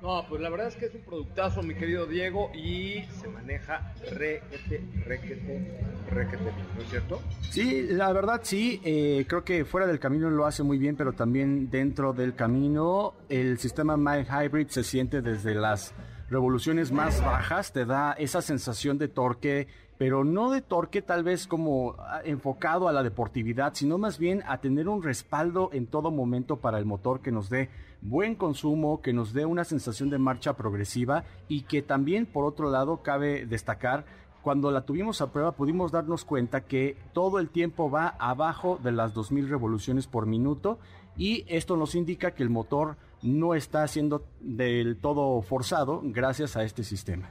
No, 0.00 0.24
pues 0.26 0.40
la 0.40 0.48
verdad 0.48 0.68
es 0.68 0.76
que 0.76 0.86
es 0.86 0.94
un 0.94 1.02
productazo, 1.02 1.62
mi 1.62 1.74
querido 1.74 2.06
Diego, 2.06 2.50
y 2.54 3.04
se 3.20 3.28
maneja 3.28 3.92
requete, 4.10 4.82
requete, 5.04 5.70
requete 6.10 6.44
¿no 6.74 6.82
es 6.82 6.88
cierto? 6.88 7.20
Sí, 7.50 7.88
la 7.90 8.10
verdad 8.14 8.40
sí, 8.42 8.80
eh, 8.84 9.26
creo 9.28 9.44
que 9.44 9.66
fuera 9.66 9.86
del 9.86 10.00
camino 10.00 10.30
lo 10.30 10.46
hace 10.46 10.62
muy 10.62 10.78
bien, 10.78 10.96
pero 10.96 11.12
también 11.12 11.68
dentro 11.68 12.14
del 12.14 12.34
camino 12.34 13.12
el 13.28 13.58
sistema 13.58 13.98
My 13.98 14.24
Hybrid 14.24 14.68
se 14.68 14.82
siente 14.82 15.20
desde 15.20 15.54
las 15.54 15.94
revoluciones 16.30 16.90
más 16.90 17.22
bajas, 17.22 17.72
te 17.72 17.84
da 17.84 18.12
esa 18.12 18.40
sensación 18.40 18.96
de 18.96 19.08
torque 19.08 19.68
pero 20.02 20.24
no 20.24 20.50
de 20.50 20.62
torque 20.62 21.00
tal 21.00 21.22
vez 21.22 21.46
como 21.46 21.94
ah, 22.00 22.22
enfocado 22.24 22.88
a 22.88 22.92
la 22.92 23.04
deportividad, 23.04 23.72
sino 23.74 23.98
más 23.98 24.18
bien 24.18 24.42
a 24.48 24.58
tener 24.58 24.88
un 24.88 25.00
respaldo 25.00 25.70
en 25.72 25.86
todo 25.86 26.10
momento 26.10 26.56
para 26.56 26.78
el 26.80 26.84
motor 26.84 27.20
que 27.20 27.30
nos 27.30 27.48
dé 27.48 27.68
buen 28.00 28.34
consumo, 28.34 29.00
que 29.00 29.12
nos 29.12 29.32
dé 29.32 29.46
una 29.46 29.62
sensación 29.62 30.10
de 30.10 30.18
marcha 30.18 30.54
progresiva 30.54 31.22
y 31.46 31.60
que 31.60 31.82
también 31.82 32.26
por 32.26 32.44
otro 32.44 32.68
lado 32.68 33.04
cabe 33.04 33.46
destacar 33.46 34.04
cuando 34.42 34.72
la 34.72 34.80
tuvimos 34.80 35.20
a 35.20 35.30
prueba 35.30 35.52
pudimos 35.52 35.92
darnos 35.92 36.24
cuenta 36.24 36.62
que 36.62 36.96
todo 37.12 37.38
el 37.38 37.48
tiempo 37.48 37.88
va 37.88 38.16
abajo 38.18 38.80
de 38.82 38.90
las 38.90 39.14
2000 39.14 39.50
revoluciones 39.50 40.08
por 40.08 40.26
minuto 40.26 40.80
y 41.16 41.44
esto 41.46 41.76
nos 41.76 41.94
indica 41.94 42.32
que 42.32 42.42
el 42.42 42.50
motor 42.50 42.96
no 43.22 43.54
está 43.54 43.86
siendo 43.86 44.24
del 44.40 44.96
todo 44.96 45.40
forzado 45.42 46.00
gracias 46.02 46.56
a 46.56 46.64
este 46.64 46.82
sistema. 46.82 47.30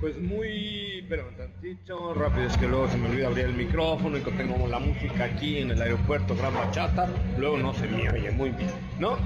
Pues 0.00 0.16
muy, 0.16 1.04
pero 1.08 1.24
tantito, 1.36 2.14
rápido, 2.14 2.46
es 2.46 2.56
que 2.56 2.68
luego 2.68 2.88
se 2.88 2.96
me 2.96 3.08
olvida 3.08 3.26
abrir 3.26 3.46
el 3.46 3.54
micrófono 3.54 4.16
y 4.16 4.20
que 4.20 4.30
tengo 4.30 4.68
la 4.68 4.78
música 4.78 5.24
aquí 5.24 5.58
en 5.58 5.72
el 5.72 5.82
aeropuerto, 5.82 6.36
gran 6.36 6.54
bachata, 6.54 7.08
luego 7.36 7.58
no 7.58 7.74
se 7.74 7.88
me 7.88 8.08
oye 8.08 8.30
muy 8.30 8.50
bien, 8.50 8.70
¿no? 9.00 9.16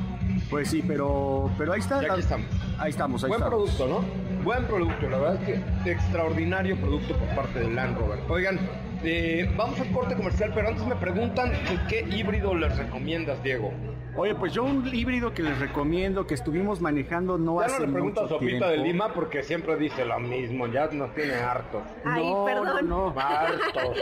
Pues 0.49 0.71
sí, 0.71 0.83
pero, 0.87 1.51
pero 1.59 1.75
ahí 1.75 1.81
está. 1.81 2.01
Aquí 2.01 2.21
estamos. 2.21 2.47
Ahí 2.79 2.91
estamos, 2.91 3.23
ahí 3.23 3.29
Buen 3.29 3.43
estamos. 3.43 3.71
producto, 3.71 3.87
¿no? 3.87 4.43
Buen 4.43 4.65
producto, 4.65 5.11
la 5.11 5.19
verdad 5.19 5.43
es 5.43 5.61
que 5.85 5.91
extraordinario 5.91 6.77
producto 6.79 7.17
por 7.17 7.29
parte 7.35 7.59
de 7.61 7.71
Land 7.71 7.99
Rover. 7.99 8.21
Oigan, 8.31 8.59
eh, 9.05 9.53
vamos 9.55 9.79
al 9.79 9.91
corte 9.93 10.15
comercial, 10.15 10.53
pero 10.55 10.69
antes 10.69 10.87
me 10.87 10.97
preguntan 10.97 11.53
que 11.53 11.79
qué 11.89 12.17
híbrido 12.17 12.55
les 12.55 12.75
recomiendas, 12.79 13.43
Diego. 13.43 13.73
Oye, 14.14 14.35
pues 14.35 14.53
yo 14.53 14.64
un 14.64 14.94
híbrido 14.94 15.33
que 15.33 15.42
les 15.42 15.59
recomiendo, 15.59 16.27
que 16.27 16.35
estuvimos 16.35 16.81
manejando 16.81 17.38
no 17.38 17.61
Ya 17.61 17.66
hace 17.66 17.81
no 17.81 17.87
le 17.87 17.92
pregunto 17.92 18.20
a 18.20 18.22
mucho 18.25 18.35
Sopita 18.35 18.66
de 18.68 18.75
tiempo. 18.75 18.87
Lima 18.87 19.14
porque 19.14 19.42
siempre 19.42 19.77
dice 19.77 20.05
lo 20.05 20.20
mismo, 20.20 20.66
ya 20.66 20.88
nos 20.88 21.14
tiene 21.14 21.35
hartos. 21.35 21.83
Ay, 22.05 22.31
no, 22.31 22.44
perdón. 22.44 22.88
No, 22.88 23.11
no. 23.14 23.20
Hartos. 23.20 23.96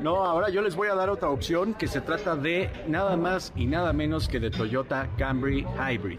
No, 0.00 0.24
ahora 0.24 0.48
yo 0.48 0.62
les 0.62 0.74
voy 0.74 0.88
a 0.88 0.94
dar 0.94 1.10
otra 1.10 1.28
opción 1.28 1.74
que 1.74 1.88
se 1.88 2.00
trata 2.00 2.36
de 2.36 2.70
nada 2.86 3.16
más 3.16 3.52
y 3.54 3.66
nada 3.66 3.92
menos 3.92 4.28
que 4.28 4.40
de 4.40 4.50
Toyota 4.50 5.08
Camry 5.18 5.66
Hybrid. 5.76 6.18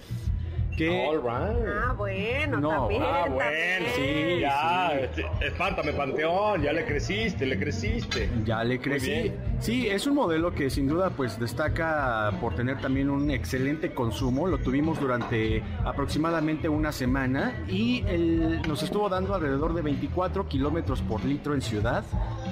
Que 0.78 1.06
All 1.06 1.18
right. 1.22 1.68
Ah, 1.68 1.94
bueno, 1.98 2.60
No, 2.60 2.70
también. 2.70 3.04
Ah, 3.04 3.22
también. 3.26 3.34
bueno, 3.34 3.86
Sí, 3.96 4.40
ya, 4.40 4.92
sí. 5.16 5.22
este, 5.22 5.46
espántame 5.48 5.94
Panteón, 5.94 6.62
ya 6.62 6.74
le 6.74 6.86
creciste, 6.86 7.46
le 7.46 7.60
creciste. 7.60 8.30
ya 8.46 8.64
le 8.64 8.80
crecí. 8.80 9.32
Sí, 9.60 9.88
es 9.88 10.08
un 10.08 10.16
modelo 10.16 10.54
que 10.56 10.70
sin 10.70 10.88
duda 10.88 11.10
pues 11.12 11.40
destaca 11.40 12.32
por 12.42 12.56
tener 12.56 12.80
también 12.80 13.10
un 13.10 13.30
excelente 13.32 13.94
consumo. 13.94 14.48
Lo 14.48 14.58
tuvimos 14.60 15.00
durante 15.00 15.62
aproximadamente 15.84 16.68
una 16.70 16.92
semana 16.92 17.54
y 17.68 18.04
el- 18.08 18.62
nos 18.68 18.82
estuvo 18.82 19.08
dando 19.10 19.36
alrededor 19.36 19.74
de 19.74 19.82
24 19.82 20.48
kilómetros 20.48 21.02
por 21.02 21.24
litro 21.26 21.54
en 21.54 21.62
ciudad. 21.62 22.04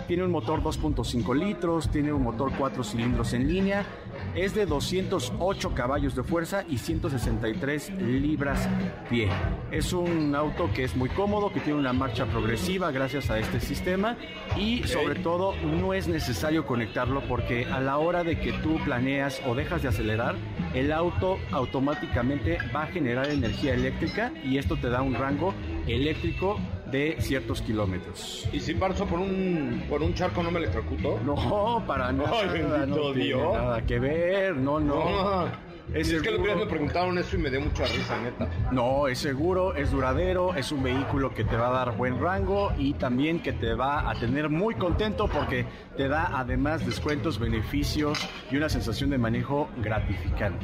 Tiene 0.08 0.24
un 0.24 0.32
motor 0.32 0.62
2.5 0.62 1.34
litros, 1.34 1.90
tiene 1.90 2.12
un 2.14 2.24
motor 2.24 2.52
4 2.58 2.84
cilindros 2.84 3.34
en 3.34 3.48
línea, 3.48 3.86
es 4.36 4.54
de 4.54 4.66
208 4.66 5.74
caballos 5.74 6.16
de 6.16 6.24
fuerza 6.24 6.64
y 6.68 6.78
163 6.78 7.92
libras 8.02 8.68
pie. 9.10 9.30
Es 9.72 9.94
un 9.94 10.36
auto 10.36 10.70
que 10.74 10.84
es 10.84 10.96
muy 10.96 11.10
cómodo, 11.10 11.52
que 11.52 11.60
tiene 11.60 11.80
una 11.80 11.94
marcha 11.94 12.26
progresiva 12.26 12.92
gracias 12.92 13.30
a 13.30 13.40
este 13.40 13.60
sistema 13.60 14.18
y 14.58 14.84
sobre 14.84 15.16
todo 15.16 15.56
no 15.64 15.94
es 15.94 16.08
necesario 16.08 16.66
conectarlo 16.66 17.22
porque 17.28 17.66
a 17.66 17.80
la 17.80 17.98
hora 17.98 18.24
de 18.24 18.40
que 18.40 18.54
tú 18.54 18.78
planeas 18.84 19.42
o 19.46 19.56
dejas 19.56 19.82
de 19.82 19.90
acelerar, 19.90 20.36
el 20.74 20.92
auto 20.92 21.38
automáticamente 21.52 22.58
va 22.76 22.84
a 22.84 22.88
generar 22.88 23.30
energía 23.30 23.74
eléctrica 23.74 24.32
y 24.44 24.58
esto 24.58 24.78
te 24.78 24.90
da 24.90 25.02
un 25.02 25.16
rango 25.16 25.54
eléctrico 25.88 26.60
de 26.92 27.18
ciertos 27.20 27.62
kilómetros. 27.62 28.48
¿Y 28.52 28.60
si 28.60 28.74
paso 28.74 29.06
por 29.06 29.20
un, 29.20 29.84
por 29.90 30.02
un 30.02 30.14
charco 30.14 30.44
no 30.44 30.52
me 30.52 30.60
electrocuto? 30.60 31.20
No, 31.26 31.84
para 31.88 32.12
nada. 32.12 32.32
Ay, 32.34 32.50
bendito 32.50 32.86
no 32.86 33.12
tiene 33.14 33.24
Dios. 33.26 33.54
nada 33.54 33.82
que 33.86 34.00
ver. 34.00 34.56
No, 34.56 34.80
no. 34.80 35.70
Es, 35.94 36.12
es 36.12 36.22
que 36.22 36.30
el 36.30 36.36
otro 36.36 36.46
día 36.46 36.56
me 36.56 36.68
preguntaron 36.68 37.18
eso 37.18 37.36
y 37.36 37.40
me 37.40 37.50
dio 37.50 37.62
mucha 37.62 37.84
risa, 37.86 38.22
neta. 38.22 38.48
No, 38.72 39.08
es 39.08 39.18
seguro, 39.18 39.74
es 39.74 39.90
duradero, 39.90 40.54
es 40.54 40.72
un 40.72 40.84
vehículo 40.84 41.34
que 41.34 41.44
te 41.44 41.56
va 41.58 41.70
a 41.70 41.72
dar 41.72 41.98
buen 41.98 42.22
rango 42.22 42.72
y 42.78 42.94
también 42.94 43.40
que 43.40 43.54
te 43.54 43.74
va 43.74 44.08
a 44.08 44.14
tener 44.14 44.50
muy 44.50 44.76
contento 44.76 45.28
porque 45.28 45.66
te 45.98 46.08
da 46.08 46.30
además 46.40 46.86
descuentos, 46.86 47.40
beneficios 47.40 48.20
y 48.52 48.58
una 48.58 48.70
sensación 48.70 49.10
de 49.10 49.18
manejo 49.18 49.68
gratificante. 49.82 50.64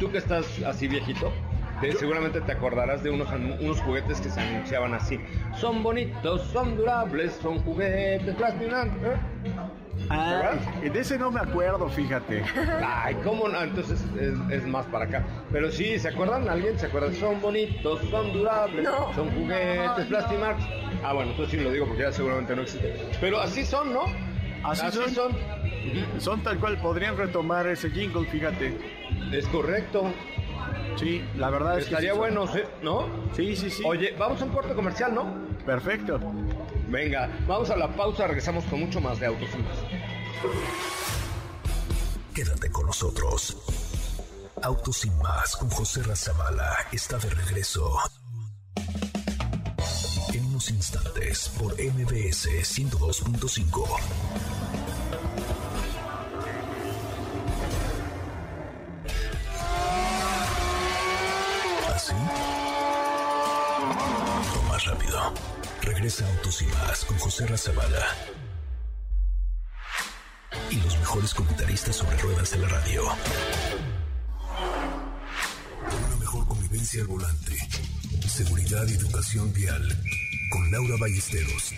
Tú 0.00 0.10
que 0.10 0.18
estás 0.18 0.44
así 0.66 0.88
viejito, 0.88 1.32
te- 1.80 1.92
seguramente 1.92 2.40
te 2.40 2.52
acordarás 2.52 3.02
de 3.02 3.10
unos, 3.10 3.28
unos 3.60 3.80
juguetes 3.82 4.20
que 4.20 4.30
se 4.30 4.40
anunciaban 4.40 4.94
así. 4.94 5.20
Son 5.56 5.82
bonitos, 5.82 6.42
son 6.52 6.76
durables, 6.76 7.32
son 7.42 7.58
juguetes 7.60 8.34
plastinantes. 8.36 9.02
¿eh? 9.02 9.16
Ah, 10.10 10.52
de 10.82 10.98
ese 11.00 11.18
no 11.18 11.30
me 11.30 11.40
acuerdo, 11.40 11.88
fíjate. 11.88 12.42
Ay, 12.86 13.16
¿cómo 13.24 13.48
no? 13.48 13.60
Entonces 13.62 14.00
es, 14.18 14.34
es 14.50 14.66
más 14.66 14.86
para 14.86 15.06
acá. 15.06 15.24
Pero 15.52 15.70
sí, 15.70 15.98
¿se 15.98 16.08
acuerdan? 16.08 16.48
¿Alguien 16.48 16.78
se 16.78 16.86
acuerda? 16.86 17.12
Son 17.14 17.40
bonitos, 17.40 18.00
son 18.10 18.32
durables, 18.32 18.84
No. 18.84 19.12
son 19.14 19.30
juguetes, 19.32 20.06
Plastimax. 20.06 20.62
Ah, 21.04 21.12
bueno, 21.12 21.32
entonces 21.32 21.58
sí 21.58 21.64
lo 21.64 21.72
digo 21.72 21.86
porque 21.86 22.02
ya 22.02 22.12
seguramente 22.12 22.54
no 22.54 22.62
existe. 22.62 22.94
Pero 23.20 23.40
así 23.40 23.64
son, 23.64 23.92
¿no? 23.92 24.02
Así 24.64 24.90
son. 25.14 25.32
Son 26.18 26.42
tal 26.42 26.58
cual, 26.58 26.76
podrían 26.78 27.16
retomar 27.16 27.66
ese 27.66 27.90
jingle, 27.90 28.26
fíjate. 28.26 28.76
Es 29.32 29.46
correcto. 29.48 30.04
Sí, 30.98 31.24
la 31.36 31.50
verdad 31.50 31.78
es 31.78 31.84
que 31.84 31.90
Estaría 31.90 32.12
sí 32.12 32.18
bueno, 32.18 32.46
¿sí? 32.46 32.60
¿no? 32.82 33.06
Sí, 33.36 33.54
sí, 33.54 33.70
sí. 33.70 33.82
Oye, 33.84 34.14
vamos 34.18 34.40
a 34.42 34.44
un 34.44 34.50
corte 34.50 34.74
comercial, 34.74 35.14
¿no? 35.14 35.32
Perfecto. 35.64 36.18
Venga, 36.88 37.30
vamos 37.46 37.70
a 37.70 37.76
la 37.76 37.88
pausa, 37.88 38.26
regresamos 38.26 38.64
con 38.64 38.80
mucho 38.80 39.00
más 39.00 39.20
de 39.20 39.26
Autos 39.26 39.48
y 39.54 39.58
Más. 39.58 39.76
Quédate 42.34 42.70
con 42.70 42.86
nosotros. 42.86 43.56
Autos 44.62 44.98
sin 44.98 45.16
más 45.18 45.56
con 45.56 45.68
José 45.70 46.02
Razabala 46.02 46.76
está 46.92 47.18
de 47.18 47.30
regreso. 47.30 47.96
En 50.32 50.46
unos 50.46 50.70
instantes 50.70 51.48
por 51.58 51.72
MBS 51.74 52.48
102.5. 52.48 54.87
O 65.08 65.16
más 65.16 65.34
rápido. 65.34 65.34
Regresa 65.82 66.26
Autos 66.26 66.62
y 66.62 66.66
más 66.66 67.04
con 67.04 67.18
José 67.18 67.46
Razabala. 67.46 68.06
Y 70.70 70.76
los 70.76 70.98
mejores 70.98 71.34
comentaristas 71.34 71.96
sobre 71.96 72.16
ruedas 72.18 72.50
de 72.50 72.58
la 72.58 72.68
radio. 72.68 73.04
Una 76.08 76.16
mejor 76.18 76.46
convivencia 76.46 77.00
al 77.02 77.06
volante. 77.06 77.56
Seguridad 78.26 78.86
y 78.88 78.94
educación 78.94 79.52
vial. 79.52 80.02
Con 80.50 80.70
Laura 80.70 80.96
Ballesteros. 81.00 81.74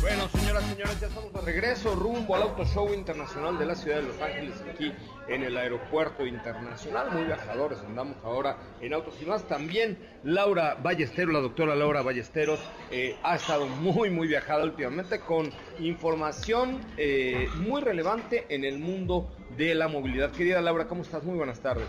Bueno, 0.00 0.28
señoras 0.30 0.64
y 0.64 0.70
señores, 0.70 0.98
ya 0.98 1.08
estamos 1.08 1.30
de 1.30 1.40
regreso 1.42 1.94
rumbo 1.94 2.34
al 2.34 2.42
Auto 2.42 2.64
Show 2.64 2.94
Internacional 2.94 3.58
de 3.58 3.66
la 3.66 3.74
ciudad 3.74 3.98
de 3.98 4.04
Los 4.04 4.18
Ángeles, 4.18 4.54
aquí 4.72 4.94
en 5.28 5.42
el 5.42 5.54
Aeropuerto 5.58 6.26
Internacional. 6.26 7.10
Muy 7.12 7.24
viajadores, 7.24 7.80
andamos 7.80 8.16
ahora 8.24 8.56
en 8.80 8.94
Autos 8.94 9.14
y 9.20 9.26
más. 9.26 9.46
También 9.46 9.98
Laura 10.24 10.78
Ballesteros, 10.82 11.34
la 11.34 11.40
doctora 11.40 11.76
Laura 11.76 12.00
Ballesteros, 12.00 12.60
eh, 12.90 13.16
ha 13.22 13.36
estado 13.36 13.66
muy, 13.66 14.08
muy 14.08 14.26
viajada 14.26 14.64
últimamente 14.64 15.20
con 15.20 15.50
información 15.78 16.80
eh, 16.96 17.48
muy 17.56 17.82
relevante 17.82 18.46
en 18.48 18.64
el 18.64 18.78
mundo 18.78 19.30
de 19.58 19.74
la 19.74 19.88
movilidad. 19.88 20.32
Querida 20.32 20.62
Laura, 20.62 20.88
¿cómo 20.88 21.02
estás? 21.02 21.24
Muy 21.24 21.36
buenas 21.36 21.60
tardes. 21.60 21.88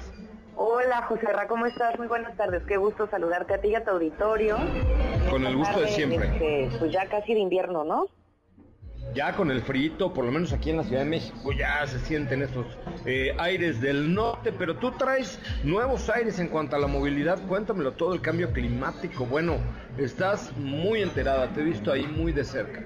Hola, 0.56 1.04
José 1.04 1.28
Ra, 1.28 1.48
¿cómo 1.48 1.66
estás? 1.66 1.98
Muy 1.98 2.08
buenas 2.08 2.36
tardes. 2.36 2.64
Qué 2.68 2.78
gusto 2.78 3.08
saludarte 3.08 3.54
a 3.54 3.62
ti 3.62 3.70
y 3.70 3.76
a 3.76 3.84
tu 3.84 3.92
auditorio. 3.92 4.58
Con 5.30 5.46
el 5.46 5.56
gusto 5.56 5.80
de 5.80 5.88
siempre. 5.88 6.28
este, 6.28 6.70
pues 6.80 6.92
ya 6.92 7.06
casi 7.08 7.34
de 7.34 7.40
invierno, 7.40 7.84
¿no? 7.84 8.08
Ya 9.14 9.34
con 9.36 9.52
el 9.52 9.62
frito, 9.62 10.14
por 10.14 10.24
lo 10.24 10.32
menos 10.32 10.54
aquí 10.54 10.70
en 10.70 10.78
la 10.78 10.84
Ciudad 10.84 11.04
de 11.04 11.10
México, 11.10 11.52
ya 11.52 11.86
se 11.86 12.00
sienten 12.00 12.44
estos 12.44 12.66
eh, 13.06 13.36
aires 13.40 13.82
del 13.82 14.14
norte, 14.14 14.54
pero 14.54 14.78
tú 14.78 14.92
traes 14.92 15.38
nuevos 15.64 16.10
aires 16.10 16.40
en 16.40 16.48
cuanto 16.48 16.78
a 16.78 16.80
la 16.80 16.88
movilidad. 16.88 17.40
Cuéntamelo 17.48 17.94
todo, 17.94 18.14
el 18.14 18.22
cambio 18.22 18.54
climático. 18.54 19.26
Bueno, 19.26 19.58
estás 19.98 20.56
muy 20.58 21.02
enterada, 21.02 21.52
te 21.52 21.60
he 21.60 21.64
visto 21.64 21.92
ahí 21.92 22.04
muy 22.08 22.32
de 22.32 22.46
cerca. 22.46 22.86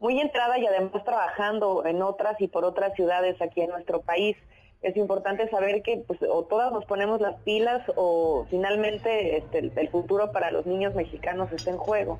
Muy 0.00 0.20
entrada 0.20 0.58
y 0.58 0.66
además 0.66 1.04
trabajando 1.04 1.84
en 1.84 2.02
otras 2.02 2.40
y 2.40 2.48
por 2.48 2.64
otras 2.64 2.94
ciudades 2.94 3.40
aquí 3.42 3.60
en 3.60 3.70
nuestro 3.70 4.00
país. 4.00 4.36
Es 4.82 4.96
importante 4.96 5.48
saber 5.48 5.82
que 5.82 6.02
pues, 6.06 6.20
o 6.28 6.44
todas 6.44 6.72
nos 6.72 6.84
ponemos 6.84 7.20
las 7.20 7.40
pilas 7.42 7.82
o 7.96 8.46
finalmente 8.50 9.36
este, 9.38 9.58
el, 9.58 9.72
el 9.76 9.88
futuro 9.88 10.32
para 10.32 10.50
los 10.50 10.66
niños 10.66 10.94
mexicanos 10.94 11.52
está 11.52 11.70
en 11.70 11.78
juego. 11.78 12.18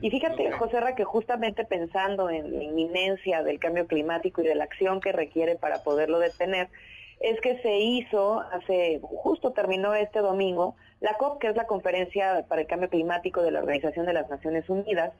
Y 0.00 0.10
fíjate. 0.10 0.52
José 0.52 0.80
Ra, 0.80 0.94
que 0.94 1.04
justamente 1.04 1.64
pensando 1.64 2.28
en 2.28 2.56
la 2.56 2.62
inminencia 2.62 3.42
del 3.42 3.58
cambio 3.58 3.86
climático 3.86 4.42
y 4.42 4.46
de 4.46 4.54
la 4.54 4.64
acción 4.64 5.00
que 5.00 5.12
requiere 5.12 5.56
para 5.56 5.82
poderlo 5.82 6.18
detener, 6.18 6.68
es 7.20 7.40
que 7.40 7.56
se 7.62 7.78
hizo 7.78 8.40
hace, 8.40 9.00
justo 9.02 9.52
terminó 9.52 9.94
este 9.94 10.18
domingo, 10.18 10.76
la 11.00 11.14
COP, 11.14 11.40
que 11.40 11.48
es 11.48 11.56
la 11.56 11.66
Conferencia 11.66 12.44
para 12.48 12.60
el 12.60 12.66
Cambio 12.66 12.90
Climático 12.90 13.42
de 13.42 13.50
la 13.50 13.60
Organización 13.60 14.04
de 14.04 14.12
las 14.12 14.28
Naciones 14.28 14.68
Unidas. 14.68 15.12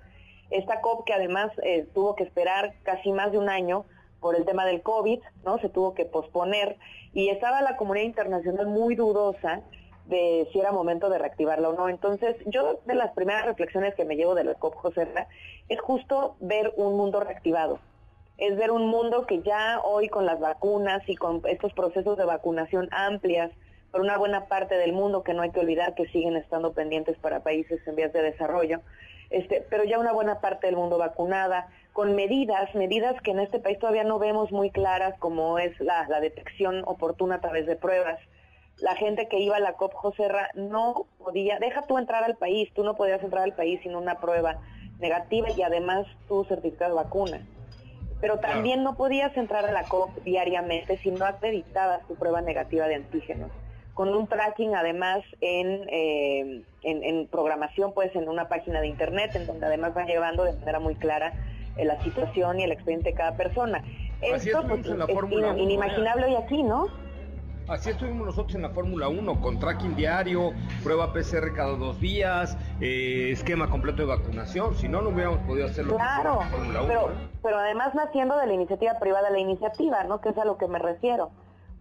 Esta 0.51 0.83
COP 0.83 1.07
que 1.07 1.15
además 1.15 1.51
eh, 1.63 1.87
tuvo 1.95 2.15
que 2.15 2.25
esperar 2.25 2.75
casi 2.83 3.11
más 3.11 3.33
de 3.33 3.39
un 3.39 3.49
año 3.49 3.87
por 4.25 4.37
el 4.37 4.47
tema 4.47 4.65
del 4.65 4.81
COVID, 4.81 5.21
¿no? 5.45 5.59
Se 5.59 5.69
tuvo 5.69 5.93
que 5.93 6.07
posponer 6.07 6.79
y 7.13 7.29
estaba 7.29 7.61
la 7.61 7.77
comunidad 7.77 8.07
internacional 8.07 8.67
muy 8.67 8.95
dudosa 8.95 9.61
de 10.07 10.49
si 10.51 10.59
era 10.59 10.73
momento 10.73 11.11
de 11.11 11.19
reactivarla 11.19 11.69
o 11.69 11.75
no. 11.75 11.91
Entonces, 11.91 12.35
yo 12.47 12.81
de 12.87 12.95
las 12.95 13.13
primeras 13.13 13.45
reflexiones 13.45 13.95
que 13.95 14.07
me 14.07 14.17
llevo 14.17 14.35
de 14.35 14.45
la 14.45 14.55
COP, 14.55 14.77
José, 14.77 15.05
Ra, 15.05 15.29
es 15.69 15.79
justo 15.79 16.37
ver 16.41 16.73
un 16.79 16.97
mundo 16.97 17.21
reactivado. 17.21 17.81
Es 18.39 18.57
ver 18.57 18.71
un 18.71 18.87
mundo 18.87 19.27
que 19.27 19.43
ya 19.43 19.83
hoy 19.85 20.09
con 20.09 20.25
las 20.25 20.41
vacunas 20.41 21.07
y 21.07 21.17
con 21.17 21.43
estos 21.45 21.75
procesos 21.75 22.17
de 22.17 22.25
vacunación 22.25 22.89
amplias 22.93 23.51
por 23.93 24.01
una 24.01 24.17
buena 24.17 24.47
parte 24.47 24.77
del 24.77 24.95
mundo 24.95 25.23
que 25.23 25.35
no 25.35 25.43
hay 25.43 25.51
que 25.51 25.61
olvidar 25.61 25.95
que 25.95 26.07
siguen 26.07 26.37
estando 26.37 26.73
pendientes 26.73 27.19
para 27.19 27.43
países 27.43 27.87
en 27.87 27.95
vías 27.95 28.15
de 28.15 28.23
desarrollo, 28.23 28.81
este, 29.35 29.67
pero 29.69 29.85
ya 29.85 29.99
una 29.99 30.13
buena 30.13 30.41
parte 30.41 30.67
del 30.69 30.77
mundo 30.77 30.97
vacunada, 30.97 31.69
con 31.93 32.15
medidas, 32.15 32.73
medidas 32.75 33.21
que 33.23 33.33
en 33.33 33.41
este 33.41 33.59
país 33.59 33.79
todavía 33.79 34.05
no 34.05 34.19
vemos 34.19 34.53
muy 34.53 34.71
claras, 34.71 35.19
como 35.19 35.59
es 35.59 35.79
la, 35.81 36.07
la 36.09 36.21
detección 36.21 36.83
oportuna 36.87 37.37
a 37.37 37.41
través 37.41 37.67
de 37.67 37.75
pruebas. 37.75 38.19
La 38.79 38.95
gente 38.95 39.29
que 39.29 39.39
iba 39.39 39.57
a 39.57 39.61
la 39.61 39.75
COP 39.75 39.93
Joserra 39.95 40.51
no 40.55 41.07
podía, 41.19 41.59
deja 41.59 41.83
tú 41.83 41.99
entrar 41.99 42.23
al 42.23 42.37
país, 42.37 42.73
tú 42.75 42.85
no 42.85 42.95
podías 42.95 43.23
entrar 43.23 43.43
al 43.43 43.55
país 43.55 43.81
sin 43.83 43.97
una 43.97 44.21
prueba 44.21 44.61
negativa 45.01 45.49
y 45.51 45.63
además 45.63 46.07
tu 46.29 46.45
certificado 46.45 46.97
de 46.97 47.03
vacuna. 47.03 47.47
Pero 48.21 48.39
también 48.39 48.83
no 48.85 48.97
podías 48.97 49.37
entrar 49.37 49.65
a 49.65 49.73
la 49.73 49.85
COP 49.85 50.11
diariamente 50.25 50.99
si 50.99 51.11
no 51.11 51.25
acreditabas 51.25 52.07
tu 52.07 52.15
prueba 52.15 52.41
negativa 52.41 52.87
de 52.87 52.95
antígenos 52.95 53.51
con 53.95 54.09
un 54.15 54.27
tracking 54.27 54.75
además 54.75 55.23
en, 55.41 55.89
eh, 55.89 56.63
en, 56.83 57.05
en, 57.05 57.27
programación, 57.29 57.95
pues 57.95 58.15
en 58.17 58.29
una 58.29 58.49
página 58.49 58.81
de 58.81 58.89
internet, 58.89 59.35
en 59.35 59.47
donde 59.47 59.67
además 59.67 59.95
van 59.95 60.07
llevando 60.07 60.45
de 60.45 60.53
manera 60.53 60.81
muy 60.81 60.97
clara 60.97 61.33
eh, 61.77 61.85
la 61.85 62.03
situación 62.03 62.61
y 62.61 62.65
el 62.65 62.73
expediente 62.73 63.11
de 63.11 63.15
cada 63.15 63.37
persona. 63.37 63.85
Así 64.35 64.51
Esto 64.51 64.67
pues, 64.67 64.87
en 64.87 64.99
la 64.99 65.05
es 65.05 65.15
Fórmula 65.15 65.49
in, 65.49 65.55
1, 65.55 65.63
inimaginable 65.63 66.27
hoy 66.27 66.35
aquí, 66.35 66.63
¿no? 66.63 66.89
Así 67.69 67.91
estuvimos 67.91 68.27
nosotros 68.27 68.55
en 68.57 68.63
la 68.63 68.71
Fórmula 68.71 69.09
1, 69.09 69.41
con 69.41 69.59
tracking 69.59 69.97
diario, 69.97 70.53
prueba 70.83 71.15
PCR 71.15 71.55
cada 71.55 71.77
dos 71.77 71.99
días, 71.99 72.59
eh, 72.81 73.31
esquema 73.33 73.71
completo 73.71 74.03
de 74.03 74.09
vacunación. 74.09 74.75
Si 74.75 74.87
no, 74.87 75.01
no 75.01 75.09
hubiéramos 75.09 75.39
podido 75.47 75.67
hacerlo 75.67 75.97
claro, 75.97 76.33
en 76.33 76.39
la 76.39 76.45
Fórmula 76.47 76.81
1. 76.83 76.89
Pero, 76.89 77.01
¿eh? 77.09 77.29
pero 77.43 77.59
además 77.59 77.95
naciendo 77.95 78.37
de 78.37 78.49
la 78.49 78.53
iniciativa 78.53 78.99
privada, 78.99 79.31
la 79.31 79.39
iniciativa, 79.39 80.05
¿no? 80.05 80.21
Que 80.21 80.29
es 80.31 80.39
a 80.39 80.45
lo 80.45 80.59
que 80.59 80.69
me 80.69 80.79
refiero. 80.79 81.31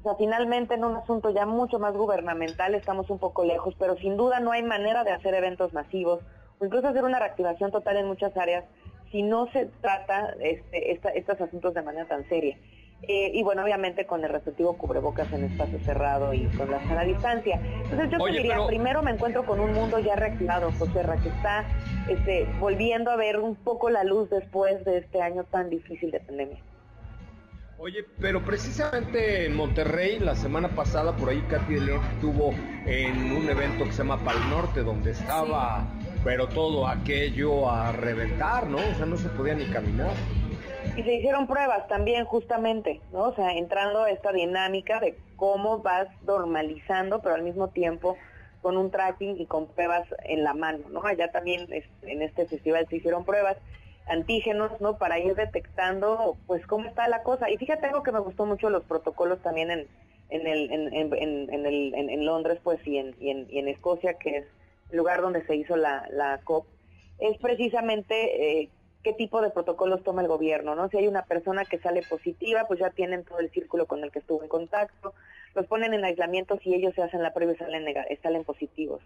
O 0.04 0.10
sea, 0.10 0.16
finalmente 0.18 0.74
en 0.74 0.84
un 0.84 0.98
asunto 0.98 1.30
ya 1.30 1.46
mucho 1.46 1.80
más 1.80 1.96
gubernamental 1.96 2.76
estamos 2.76 3.10
un 3.10 3.20
poco 3.20 3.46
lejos, 3.46 3.74
pero 3.80 3.96
sin 3.96 4.18
duda 4.18 4.42
no 4.42 4.52
hay 4.52 4.62
manera 4.62 5.06
de 5.06 5.12
hacer 5.12 5.34
eventos 5.34 5.72
masivos 5.72 6.20
o 6.60 6.66
incluso 6.66 6.89
hacer 6.89 7.06
una 7.06 7.20
reactivación 7.20 7.72
total 7.72 7.96
en 7.96 8.08
muchas 8.08 8.36
áreas 8.36 8.66
si 9.13 9.22
no 9.22 9.48
se 9.54 9.68
trata 9.80 10.36
este, 10.42 10.92
esta, 10.92 11.10
estos 11.12 11.39
asuntos 11.39 11.74
de 11.74 11.84
manera 11.84 12.06
tan 12.06 12.28
seria. 12.28 12.58
Eh, 13.04 13.32
y 13.34 13.44
bueno, 13.44 13.63
obviamente 13.63 14.06
con 14.06 14.24
el 14.26 14.30
respectivo 14.30 14.78
cubrebocas 14.78 15.32
en 15.32 15.46
espacio 15.46 15.80
cerrado 15.86 16.34
y 16.34 16.48
con 16.48 16.70
la 16.70 16.86
sana 16.86 17.04
distancia. 17.04 17.62
Entonces 17.84 18.10
yo 18.12 18.18
Oye, 18.22 18.34
te 18.34 18.38
diría, 18.39 18.56
pero- 18.56 18.68
primero 18.68 19.04
me 19.04 19.12
encuentro 19.12 19.46
con 19.46 19.62
un 19.62 19.74
mundo 19.74 20.00
ya 20.00 20.18
reactivado, 20.18 20.70
José 20.72 21.02
Ra, 21.04 21.16
que 21.16 21.30
está 21.30 21.63
este, 22.10 22.46
volviendo 22.60 23.10
a 23.10 23.16
ver 23.16 23.39
un 23.39 23.56
poco 23.56 23.89
la 23.89 24.04
luz 24.04 24.30
después 24.30 24.84
de 24.84 24.98
este 24.98 25.22
año 25.22 25.46
tan 25.46 25.70
difícil 25.70 26.12
de 26.12 26.20
pandemia. 26.20 26.60
Oye, 27.84 28.06
pero 28.22 28.41
precisamente 28.46 29.46
en 29.46 29.58
Monterrey, 29.58 30.17
la 30.17 30.36
semana 30.36 30.69
pasada, 30.69 31.17
por 31.17 31.28
ahí 31.28 31.41
Katy 31.50 31.74
de 31.74 31.82
León 31.82 32.02
estuvo 32.13 32.52
en 32.86 33.34
un 33.34 33.50
evento 33.50 33.84
que 33.84 33.91
se 33.91 33.98
llama 33.98 34.24
Pal 34.24 34.38
Norte, 34.50 34.84
donde 34.84 35.12
estaba, 35.12 35.86
pero 36.24 36.48
todo 36.48 36.88
aquello 36.88 37.69
a 37.69 37.91
reventar, 37.91 38.67
¿no? 38.67 38.78
O 38.78 38.96
sea, 38.96 39.06
no 39.06 39.17
se 39.17 39.28
podía 39.28 39.56
ni 39.56 39.65
caminar. 39.65 40.13
Y 40.96 41.04
se 41.04 41.13
hicieron 41.13 41.46
pruebas 41.46 41.86
también 41.89 42.24
justamente, 42.24 43.02
¿no? 43.12 43.24
O 43.24 43.36
sea, 43.36 43.52
entrando 43.52 44.04
a 44.04 44.12
esta 44.12 44.32
dinámica 44.32 45.02
de 45.02 45.17
cómo 45.36 45.80
vas 45.80 46.08
normalizando, 46.26 47.22
pero 47.22 47.36
al 47.36 47.43
mismo 47.43 47.67
tiempo 47.67 48.17
con 48.62 48.78
un 48.78 48.91
tracking 48.91 49.41
y 49.41 49.46
con 49.46 49.67
pruebas 49.67 50.08
en 50.24 50.46
la 50.46 50.54
mano, 50.54 50.88
¿no? 50.89 51.06
Allá 51.06 51.34
también 51.34 51.67
en 52.04 52.22
este 52.22 52.46
festival 52.46 52.88
se 52.89 52.96
hicieron 52.96 53.26
pruebas 53.26 53.58
antígenos, 54.08 54.80
¿no? 54.82 54.98
Para 54.98 55.20
ir 55.20 55.36
detectando, 55.36 56.38
pues, 56.48 56.66
cómo 56.68 56.88
está 56.88 57.08
la 57.08 57.24
cosa. 57.24 57.50
Y 57.50 57.58
fíjate 57.58 57.88
algo 57.88 58.04
que 58.04 58.12
me 58.12 58.20
gustó 58.20 58.46
mucho 58.46 58.70
los 58.70 58.84
protocolos 58.84 59.42
también 59.42 59.72
en, 59.72 59.88
en, 60.30 60.48
el, 60.48 60.72
en, 60.72 60.94
en, 60.94 61.66
el, 61.66 61.94
en, 61.94 62.26
Londres, 62.26 62.60
pues, 62.63 62.86
y 62.88 62.98
en, 62.98 63.16
y 63.20 63.60
en, 63.60 63.68
Escocia, 63.68 64.16
que 64.16 64.38
es 64.38 64.46
el 64.92 64.98
lugar 64.98 65.22
donde 65.22 65.46
se 65.46 65.56
hizo 65.56 65.76
la, 65.76 66.08
la 66.12 66.39
COP, 66.44 66.66
es 67.20 67.38
precisamente 67.38 68.62
eh, 68.62 68.70
qué 69.04 69.13
tipo 69.13 69.42
de 69.42 69.50
protocolos 69.50 70.04
toma 70.04 70.22
el 70.22 70.28
gobierno, 70.28 70.76
¿no? 70.76 70.89
Si 70.89 70.98
hay 70.98 71.08
una 71.08 71.24
persona 71.24 71.66
que 71.66 71.80
sale 71.80 72.02
positiva, 72.04 72.66
pues 72.68 72.80
ya 72.80 72.89
tienen 72.89 73.24
todo 73.24 73.39
el 73.39 73.52
círculo 73.52 73.86
con 73.86 74.04
el 74.04 74.12
que 74.12 74.20
estuvo 74.20 74.42
en 74.42 74.50
contacto, 74.50 75.13
los 75.56 75.68
ponen 75.68 75.94
en 75.94 76.04
aislamiento 76.04 76.58
si 76.60 76.74
ellos 76.74 76.96
se 76.96 77.04
hacen 77.04 77.22
la 77.22 77.34
prueba 77.34 77.54
y 77.54 77.58
salen, 77.58 77.86
salen 78.22 78.44
positivos. 78.44 79.02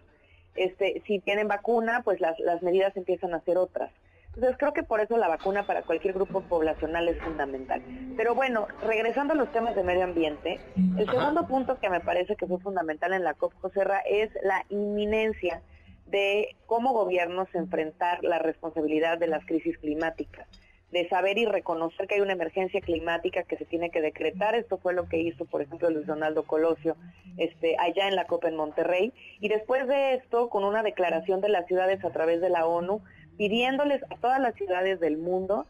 Este, 0.54 1.02
si 1.06 1.18
tienen 1.20 1.46
vacuna, 1.46 2.02
pues 2.04 2.20
las, 2.20 2.38
las 2.40 2.62
medidas 2.62 2.96
empiezan 2.96 3.34
a 3.34 3.40
ser 3.40 3.58
otras. 3.58 3.92
Entonces 4.38 4.56
creo 4.56 4.72
que 4.72 4.84
por 4.84 5.00
eso 5.00 5.16
la 5.16 5.26
vacuna 5.26 5.66
para 5.66 5.82
cualquier 5.82 6.14
grupo 6.14 6.42
poblacional 6.42 7.08
es 7.08 7.20
fundamental. 7.20 7.82
Pero 8.16 8.36
bueno, 8.36 8.68
regresando 8.86 9.32
a 9.32 9.36
los 9.36 9.50
temas 9.50 9.74
de 9.74 9.82
medio 9.82 10.04
ambiente, 10.04 10.60
el 10.96 11.10
segundo 11.10 11.48
punto 11.48 11.80
que 11.80 11.90
me 11.90 11.98
parece 11.98 12.36
que 12.36 12.46
fue 12.46 12.60
fundamental 12.60 13.12
en 13.14 13.24
la 13.24 13.34
COP 13.34 13.52
Joserra 13.54 13.98
es 14.08 14.30
la 14.44 14.64
inminencia 14.68 15.60
de 16.06 16.54
cómo 16.66 16.92
gobiernos 16.92 17.52
enfrentar 17.52 18.22
la 18.22 18.38
responsabilidad 18.38 19.18
de 19.18 19.26
las 19.26 19.44
crisis 19.44 19.76
climáticas, 19.78 20.46
de 20.92 21.08
saber 21.08 21.36
y 21.36 21.44
reconocer 21.44 22.06
que 22.06 22.14
hay 22.14 22.20
una 22.20 22.34
emergencia 22.34 22.80
climática 22.80 23.42
que 23.42 23.56
se 23.56 23.64
tiene 23.64 23.90
que 23.90 24.00
decretar. 24.00 24.54
Esto 24.54 24.78
fue 24.78 24.94
lo 24.94 25.08
que 25.08 25.18
hizo, 25.18 25.46
por 25.46 25.62
ejemplo, 25.62 25.90
Luis 25.90 26.06
Donaldo 26.06 26.44
Colosio 26.44 26.94
este, 27.38 27.74
allá 27.76 28.06
en 28.06 28.14
la 28.14 28.28
COP 28.28 28.44
en 28.44 28.54
Monterrey. 28.54 29.12
Y 29.40 29.48
después 29.48 29.88
de 29.88 30.14
esto, 30.14 30.48
con 30.48 30.62
una 30.62 30.84
declaración 30.84 31.40
de 31.40 31.48
las 31.48 31.66
ciudades 31.66 32.04
a 32.04 32.10
través 32.10 32.40
de 32.40 32.50
la 32.50 32.66
ONU, 32.66 33.02
pidiéndoles 33.38 34.02
a 34.10 34.16
todas 34.16 34.40
las 34.40 34.54
ciudades 34.56 35.00
del 35.00 35.16
mundo, 35.16 35.64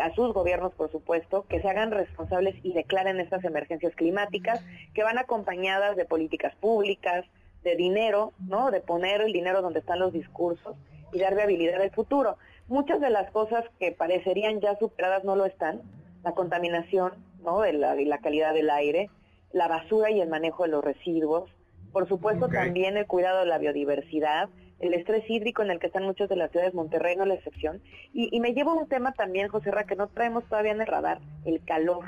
a 0.00 0.14
sus 0.14 0.32
gobiernos 0.32 0.72
por 0.72 0.90
supuesto, 0.90 1.44
que 1.48 1.60
se 1.60 1.68
hagan 1.68 1.90
responsables 1.90 2.54
y 2.62 2.72
declaren 2.72 3.20
estas 3.20 3.44
emergencias 3.44 3.94
climáticas 3.94 4.64
que 4.94 5.02
van 5.02 5.18
acompañadas 5.18 5.96
de 5.96 6.04
políticas 6.04 6.54
públicas, 6.56 7.26
de 7.64 7.74
dinero, 7.74 8.32
¿no? 8.38 8.70
De 8.70 8.80
poner 8.80 9.20
el 9.20 9.32
dinero 9.32 9.60
donde 9.60 9.80
están 9.80 9.98
los 9.98 10.12
discursos 10.12 10.76
y 11.12 11.18
dar 11.18 11.34
viabilidad 11.34 11.82
al 11.82 11.90
futuro. 11.90 12.38
Muchas 12.68 13.00
de 13.00 13.10
las 13.10 13.30
cosas 13.32 13.64
que 13.80 13.92
parecerían 13.92 14.60
ya 14.60 14.78
superadas 14.78 15.24
no 15.24 15.34
lo 15.34 15.44
están. 15.44 15.82
La 16.22 16.32
contaminación, 16.32 17.12
¿no? 17.42 17.60
De 17.60 17.72
la, 17.72 17.96
la 17.96 18.18
calidad 18.18 18.54
del 18.54 18.70
aire, 18.70 19.10
la 19.52 19.66
basura 19.66 20.10
y 20.10 20.20
el 20.20 20.28
manejo 20.28 20.62
de 20.62 20.70
los 20.70 20.84
residuos, 20.84 21.50
por 21.92 22.06
supuesto 22.06 22.48
también 22.48 22.96
el 22.96 23.06
cuidado 23.06 23.40
de 23.40 23.46
la 23.46 23.58
biodiversidad, 23.58 24.48
el 24.80 24.94
estrés 24.94 25.28
hídrico 25.28 25.62
en 25.62 25.70
el 25.70 25.80
que 25.80 25.88
están 25.88 26.04
muchas 26.04 26.28
de 26.28 26.36
las 26.36 26.50
ciudades, 26.50 26.74
Monterrey 26.74 27.16
no 27.16 27.24
es 27.24 27.28
la 27.28 27.34
excepción. 27.34 27.82
Y, 28.12 28.38
me 28.40 28.54
llevo 28.54 28.74
un 28.74 28.88
tema 28.88 29.12
también, 29.12 29.48
José 29.48 29.70
Ra, 29.70 29.84
que 29.84 29.96
no 29.96 30.08
traemos 30.08 30.44
todavía 30.44 30.72
en 30.72 30.80
el 30.80 30.86
radar, 30.86 31.20
el 31.44 31.64
calor. 31.64 32.04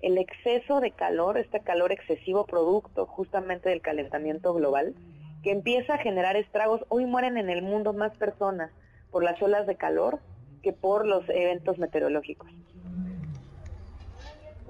El 0.00 0.18
exceso 0.18 0.80
de 0.80 0.92
calor, 0.92 1.38
este 1.38 1.60
calor 1.60 1.92
excesivo 1.92 2.46
producto 2.46 3.06
justamente 3.06 3.68
del 3.68 3.80
calentamiento 3.80 4.54
global, 4.54 4.94
que 5.42 5.50
empieza 5.50 5.94
a 5.94 5.98
generar 5.98 6.36
estragos. 6.36 6.84
Hoy 6.88 7.06
mueren 7.06 7.36
en 7.36 7.50
el 7.50 7.62
mundo 7.62 7.92
más 7.92 8.16
personas 8.16 8.70
por 9.10 9.24
las 9.24 9.40
olas 9.42 9.66
de 9.66 9.76
calor 9.76 10.20
que 10.62 10.72
por 10.72 11.06
los 11.06 11.28
eventos 11.28 11.78
meteorológicos. 11.78 12.50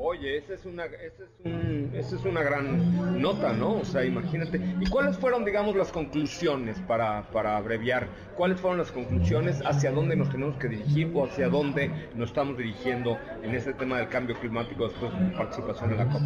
Oye, 0.00 0.36
esa 0.36 0.54
es 0.54 0.64
una, 0.64 0.84
esa 0.84 1.24
es, 1.24 1.30
un, 1.44 1.90
esa 1.92 2.14
es 2.14 2.24
una 2.24 2.40
gran 2.40 3.20
nota, 3.20 3.52
¿no? 3.52 3.78
O 3.78 3.84
sea, 3.84 4.04
imagínate. 4.04 4.60
¿Y 4.80 4.88
cuáles 4.88 5.18
fueron, 5.18 5.44
digamos, 5.44 5.74
las 5.74 5.90
conclusiones 5.90 6.78
para, 6.82 7.28
para 7.32 7.56
abreviar? 7.56 8.06
¿Cuáles 8.36 8.60
fueron 8.60 8.78
las 8.78 8.92
conclusiones 8.92 9.60
hacia 9.66 9.90
dónde 9.90 10.14
nos 10.14 10.30
tenemos 10.30 10.56
que 10.58 10.68
dirigir 10.68 11.10
o 11.14 11.24
hacia 11.24 11.48
dónde 11.48 11.90
nos 12.14 12.28
estamos 12.28 12.56
dirigiendo 12.56 13.18
en 13.42 13.56
este 13.56 13.74
tema 13.74 13.98
del 13.98 14.08
cambio 14.08 14.38
climático 14.38 14.86
después 14.86 15.12
de 15.18 15.36
participación 15.36 15.90
en 15.90 15.96
la 15.96 16.06
COP? 16.06 16.22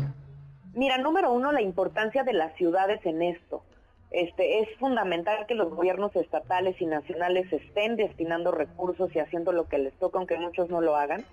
Mira, 0.74 0.98
número 0.98 1.32
uno, 1.32 1.50
la 1.50 1.62
importancia 1.62 2.24
de 2.24 2.34
las 2.34 2.54
ciudades 2.56 3.00
en 3.06 3.22
esto. 3.22 3.64
Este, 4.10 4.60
es 4.60 4.68
fundamental 4.78 5.46
que 5.46 5.54
los 5.54 5.70
gobiernos 5.70 6.14
estatales 6.14 6.78
y 6.78 6.84
nacionales 6.84 7.50
estén 7.50 7.96
destinando 7.96 8.52
recursos 8.52 9.16
y 9.16 9.18
haciendo 9.18 9.50
lo 9.52 9.66
que 9.66 9.78
les 9.78 9.94
toca, 9.94 10.18
aunque 10.18 10.36
muchos 10.36 10.68
no 10.68 10.82
lo 10.82 10.94
hagan 10.94 11.24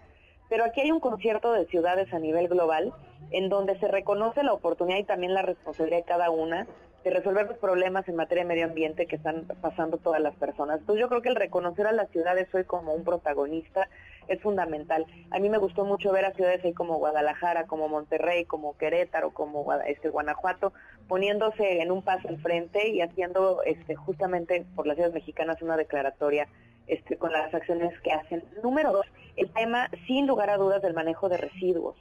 pero 0.50 0.66
aquí 0.66 0.82
hay 0.82 0.92
un 0.92 1.00
concierto 1.00 1.54
de 1.54 1.66
ciudades 1.68 2.12
a 2.14 2.20
nivel 2.20 2.48
global 2.48 2.94
en 3.32 3.50
donde 3.50 3.80
se 3.80 3.88
reconoce 3.88 4.44
la 4.44 4.54
oportunidad 4.54 4.98
y 4.98 5.04
también 5.04 5.34
la 5.34 5.44
responsabilidad 5.44 6.00
de 6.00 6.06
cada 6.06 6.30
una 6.32 6.68
de 7.04 7.12
resolver 7.12 7.48
los 7.48 7.58
problemas 7.58 8.08
en 8.10 8.16
materia 8.16 8.44
de 8.44 8.50
medio 8.50 8.66
ambiente 8.66 9.06
que 9.06 9.16
están 9.16 9.46
pasando 9.62 9.98
todas 9.98 10.22
las 10.22 10.36
personas. 10.36 10.80
Entonces 10.80 11.00
yo 11.00 11.08
creo 11.08 11.22
que 11.22 11.30
el 11.30 11.36
reconocer 11.36 11.88
a 11.88 11.94
las 11.94 12.10
ciudades 12.10 12.54
hoy 12.54 12.66
como 12.66 12.94
un 12.94 13.06
protagonista 13.06 13.88
es 14.28 14.42
fundamental. 14.42 15.06
A 15.32 15.40
mí 15.40 15.50
me 15.50 15.58
gustó 15.58 15.86
mucho 15.86 16.12
ver 16.12 16.26
a 16.26 16.34
ciudades 16.34 16.64
ahí 16.64 16.74
como 16.74 16.98
Guadalajara, 16.98 17.68
como 17.68 17.88
Monterrey, 17.88 18.46
como 18.46 18.78
Querétaro, 18.78 19.32
como 19.32 19.74
este 19.88 20.10
Guanajuato, 20.10 20.74
poniéndose 21.08 21.82
en 21.82 21.92
un 21.92 22.04
paso 22.04 22.28
al 22.28 22.38
frente 22.42 22.90
y 22.90 23.02
haciendo 23.02 23.64
este 23.64 23.96
justamente 23.96 24.66
por 24.76 24.86
las 24.86 24.96
ciudades 24.96 25.16
mexicanas 25.16 25.62
una 25.62 25.78
declaratoria 25.78 26.48
este, 26.90 27.18
con 27.18 27.32
las 27.32 27.54
acciones 27.54 27.98
que 28.02 28.12
hacen. 28.12 28.44
Número 28.64 28.92
dos, 28.92 29.06
el 29.36 29.52
tema, 29.54 29.90
sin 30.08 30.28
lugar 30.28 30.50
a 30.50 30.58
dudas, 30.58 30.82
del 30.82 30.94
manejo 30.94 31.30
de 31.30 31.38
residuos. 31.38 31.96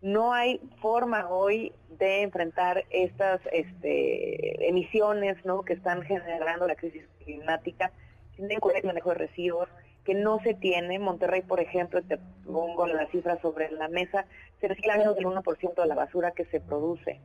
No 0.00 0.32
hay 0.32 0.60
forma 0.80 1.28
hoy 1.28 1.72
de 1.98 2.22
enfrentar 2.22 2.84
estas 2.90 3.40
este, 3.52 4.68
emisiones 4.68 5.36
¿no? 5.44 5.62
que 5.62 5.74
están 5.74 6.02
generando 6.02 6.66
la 6.66 6.74
crisis 6.74 7.04
climática 7.24 7.92
sin 8.36 8.50
el 8.50 8.84
manejo 8.84 9.10
de 9.10 9.14
residuos 9.14 9.68
que 10.04 10.14
no 10.14 10.40
se 10.40 10.54
tiene. 10.54 10.98
Monterrey, 10.98 11.42
por 11.42 11.60
ejemplo, 11.60 12.02
te 12.02 12.18
pongo 12.44 12.86
la 12.86 13.06
cifra 13.08 13.40
sobre 13.40 13.70
la 13.70 13.88
mesa, 13.88 14.24
se 14.60 14.68
recicla 14.68 14.96
menos 14.96 15.14
del 15.14 15.26
1% 15.26 15.74
de 15.74 15.86
la 15.86 15.94
basura 15.94 16.32
que 16.32 16.46
se 16.46 16.60
produce. 16.60 17.20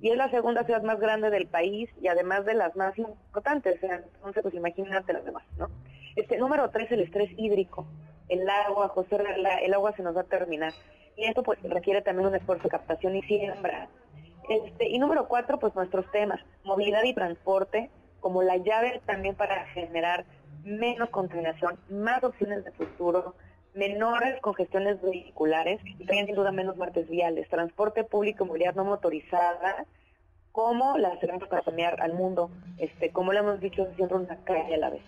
Y 0.00 0.10
es 0.10 0.16
la 0.16 0.30
segunda 0.30 0.64
ciudad 0.64 0.82
más 0.82 1.00
grande 1.00 1.30
del 1.30 1.46
país 1.46 1.90
y 2.00 2.08
además 2.08 2.44
de 2.44 2.54
las 2.54 2.76
más 2.76 2.96
importantes. 2.98 3.82
Entonces, 3.82 4.42
pues 4.42 4.54
imagínate 4.54 5.12
las 5.12 5.24
demás, 5.24 5.44
¿no? 5.58 5.68
Este, 6.16 6.38
número 6.38 6.70
tres, 6.70 6.90
el 6.92 7.00
estrés 7.00 7.30
hídrico. 7.36 7.86
El 8.28 8.48
agua, 8.48 8.88
José, 8.88 9.18
el 9.62 9.74
agua 9.74 9.92
se 9.96 10.02
nos 10.02 10.16
va 10.16 10.22
a 10.22 10.24
terminar. 10.24 10.72
Y 11.16 11.24
esto 11.24 11.42
pues 11.42 11.62
requiere 11.62 12.02
también 12.02 12.28
un 12.28 12.34
esfuerzo 12.34 12.64
de 12.64 12.70
captación 12.70 13.16
y 13.16 13.22
siembra. 13.22 13.88
Este, 14.48 14.88
y 14.88 14.98
número 14.98 15.26
cuatro, 15.28 15.58
pues 15.58 15.74
nuestros 15.74 16.10
temas, 16.10 16.40
movilidad 16.64 17.02
y 17.04 17.14
transporte, 17.14 17.90
como 18.20 18.42
la 18.42 18.56
llave 18.56 19.00
también 19.06 19.34
para 19.34 19.66
generar 19.68 20.24
menos 20.64 21.10
contaminación, 21.10 21.78
más 21.90 22.22
opciones 22.24 22.64
de 22.64 22.72
futuro, 22.72 23.34
menores 23.74 24.40
congestiones 24.40 25.00
vehiculares 25.02 25.80
y 25.84 26.06
también 26.06 26.26
sin 26.26 26.34
duda 26.34 26.52
menos 26.52 26.76
muertes 26.76 27.08
viales, 27.08 27.48
transporte 27.48 28.04
público, 28.04 28.44
movilidad 28.44 28.74
no 28.74 28.84
motorizada, 28.84 29.86
como 30.52 30.96
las 30.98 31.20
herramientas 31.22 31.48
para 31.48 31.62
cambiar 31.62 32.00
al 32.00 32.12
mundo, 32.12 32.50
este, 32.78 33.10
como 33.10 33.32
lo 33.32 33.40
hemos 33.40 33.60
dicho, 33.60 33.86
siempre 33.96 34.16
una 34.16 34.36
calle 34.44 34.74
a 34.74 34.78
la 34.78 34.90
vez. 34.90 35.02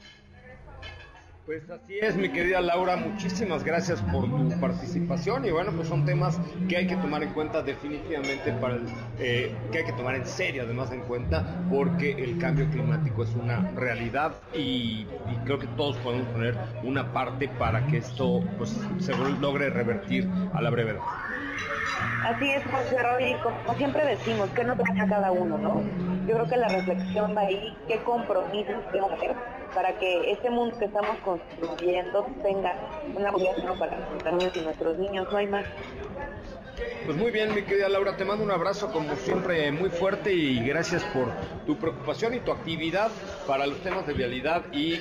Pues 1.47 1.71
así 1.71 1.97
es, 2.01 2.17
mi 2.17 2.29
querida 2.29 2.61
Laura, 2.61 2.97
muchísimas 2.97 3.63
gracias 3.63 4.03
por 4.11 4.25
tu 4.25 4.61
participación 4.61 5.45
y 5.45 5.53
bueno, 5.53 5.71
pues 5.71 5.87
son 5.87 6.05
temas 6.05 6.41
que 6.69 6.77
hay 6.77 6.89
que 6.89 6.97
tomar 6.97 7.23
en 7.23 7.33
cuenta 7.35 7.63
definitivamente 7.63 8.51
para 8.55 8.75
el, 8.75 8.87
eh, 9.21 9.55
que 9.71 9.79
hay 9.79 9.85
que 9.85 9.93
tomar 9.93 10.17
en 10.17 10.27
serio 10.27 10.65
además 10.65 10.91
en 10.91 11.03
cuenta 11.03 11.45
porque 11.71 12.11
el 12.11 12.37
cambio 12.39 12.69
climático 12.69 13.23
es 13.23 13.33
una 13.37 13.61
realidad 13.77 14.33
y, 14.53 15.07
creo 15.45 15.61
que 15.61 15.69
todos 15.69 15.97
podemos 15.99 16.27
poner 16.31 16.57
una 16.83 17.13
parte 17.13 17.47
para 17.47 17.87
que 17.87 17.99
esto 17.99 18.43
pues 18.59 18.77
se 18.99 19.17
logre 19.41 19.71
revertir 19.71 20.29
a 20.53 20.61
la 20.61 20.71
brevedad. 20.71 21.01
Así 22.25 22.51
es, 22.51 22.65
José 22.65 23.01
Rodríguez, 23.01 23.39
como 23.41 23.79
siempre 23.79 24.05
decimos, 24.05 24.51
¿qué 24.57 24.65
nos 24.65 24.81
a 24.81 25.07
cada 25.09 25.31
uno, 25.31 25.57
no? 25.59 25.81
Yo 26.27 26.35
creo 26.35 26.49
que 26.49 26.57
la 26.57 26.69
reflexión 26.69 27.37
va 27.37 27.43
ahí, 27.43 27.73
qué 27.87 27.99
compromisos 27.99 28.85
tenemos 28.91 29.11
que 29.11 29.27
hacer 29.27 29.56
para 29.77 29.93
que 29.99 30.33
este 30.33 30.49
mundo 30.49 30.75
que 30.79 30.87
estamos 30.87 31.19
construyendo 31.19 32.27
tenga 32.43 32.75
una 33.15 33.31
obligación 33.31 33.79
para 33.79 33.99
nuestros 34.65 34.99
niños, 34.99 35.29
no 35.31 35.37
hay 35.37 35.47
más. 35.49 35.67
Pues 37.07 37.16
muy 37.16 37.31
bien, 37.31 37.55
mi 37.55 37.62
querida 37.62 37.88
Laura, 37.88 38.16
te 38.16 38.25
mando 38.25 38.42
un 38.42 38.51
abrazo 38.51 38.90
como 38.90 39.14
siempre 39.14 39.71
muy 39.71 39.90
fuerte 39.90 40.33
y 40.33 40.59
gracias 40.66 41.05
por 41.05 41.29
tu 41.64 41.77
preocupación 41.77 42.35
y 42.35 42.40
tu 42.40 42.51
actividad 42.51 43.12
para 43.47 43.64
los 43.64 43.81
temas 43.81 44.09
de 44.09 44.12
vialidad 44.12 44.64
y, 44.73 44.97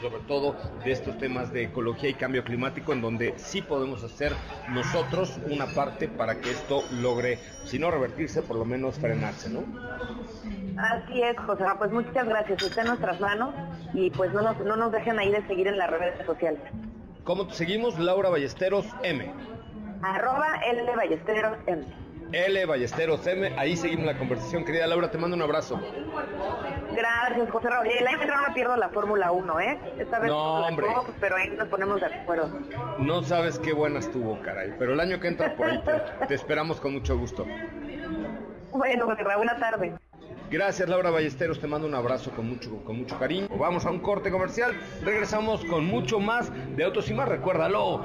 sobre 0.00 0.22
todo 0.28 0.54
de 0.84 0.92
estos 0.92 1.18
temas 1.18 1.52
de 1.52 1.64
ecología 1.64 2.10
y 2.10 2.14
cambio 2.14 2.44
climático 2.44 2.92
en 2.92 3.00
donde 3.00 3.34
sí 3.38 3.60
podemos 3.60 4.04
hacer 4.04 4.32
nosotros 4.68 5.40
una 5.50 5.66
parte 5.66 6.06
para 6.06 6.36
que 6.36 6.52
esto 6.52 6.84
logre, 7.02 7.40
si 7.64 7.80
no 7.80 7.90
revertirse, 7.90 8.42
por 8.42 8.56
lo 8.56 8.64
menos 8.64 9.00
frenarse, 9.00 9.50
¿no? 9.50 9.64
Así 10.78 11.22
es, 11.22 11.36
José. 11.40 11.64
Pues 11.76 11.90
muchas 11.90 12.28
gracias. 12.28 12.62
Está 12.62 12.82
en 12.82 12.86
nuestras 12.86 13.20
manos 13.20 13.52
y 13.94 14.10
pues 14.10 14.32
no 14.32 14.42
nos, 14.42 14.56
no 14.60 14.76
nos 14.76 14.92
dejen 14.92 15.18
ahí 15.18 15.32
de 15.32 15.44
seguir 15.48 15.66
en 15.66 15.76
las 15.76 15.90
redes 15.90 16.24
sociales. 16.24 16.60
¿Cómo 17.24 17.48
te 17.48 17.54
seguimos? 17.54 17.98
Laura 17.98 18.30
Ballesteros 18.30 18.86
M. 19.02 19.57
Arroba 20.02 20.60
L 20.64 20.96
Ballesteros 20.96 21.56
M. 21.66 21.84
L 22.30 22.66
Ballesteros 22.66 23.26
M, 23.26 23.52
ahí 23.56 23.74
seguimos 23.76 24.04
la 24.06 24.18
conversación. 24.18 24.64
Querida 24.64 24.86
Laura, 24.86 25.10
te 25.10 25.16
mando 25.16 25.34
un 25.34 25.42
abrazo. 25.42 25.80
Gracias, 26.94 27.50
José 27.50 27.70
Raúl. 27.70 27.86
El 27.86 28.06
año 28.06 28.18
que 28.20 28.26
no 28.26 28.54
pierdo 28.54 28.76
la 28.76 28.90
Fórmula 28.90 29.32
1, 29.32 29.60
¿eh? 29.60 29.78
Esta 29.98 30.18
vez 30.18 30.30
No, 30.30 30.66
hombre. 30.66 30.86
pero 31.20 31.36
ahí 31.36 31.48
nos 31.50 31.68
ponemos 31.68 32.00
de 32.00 32.06
acuerdo. 32.06 32.50
No 32.98 33.22
sabes 33.22 33.58
qué 33.58 33.72
buena 33.72 34.00
estuvo, 34.00 34.38
caray. 34.42 34.74
Pero 34.78 34.92
el 34.92 35.00
año 35.00 35.18
que 35.20 35.28
entra 35.28 35.54
por 35.56 35.68
ahí 35.70 35.82
te, 35.82 36.26
te 36.26 36.34
esperamos 36.34 36.80
con 36.80 36.92
mucho 36.92 37.16
gusto. 37.16 37.46
Bueno, 38.72 39.06
José 39.06 39.22
Raúl, 39.24 39.36
buena 39.46 39.56
tarde. 39.58 39.94
Gracias 40.50 40.88
Laura 40.88 41.10
Ballesteros, 41.10 41.60
te 41.60 41.66
mando 41.66 41.86
un 41.86 41.94
abrazo 41.94 42.30
con 42.30 42.48
mucho, 42.48 42.82
con 42.84 42.96
mucho 42.98 43.18
cariño. 43.18 43.48
Vamos 43.58 43.84
a 43.84 43.90
un 43.90 44.00
corte 44.00 44.30
comercial, 44.30 44.72
regresamos 45.04 45.62
con 45.66 45.84
mucho 45.84 46.20
más 46.20 46.50
de 46.74 46.84
Autos 46.84 47.10
y 47.10 47.14
más, 47.14 47.28
recuérdalo. 47.28 48.04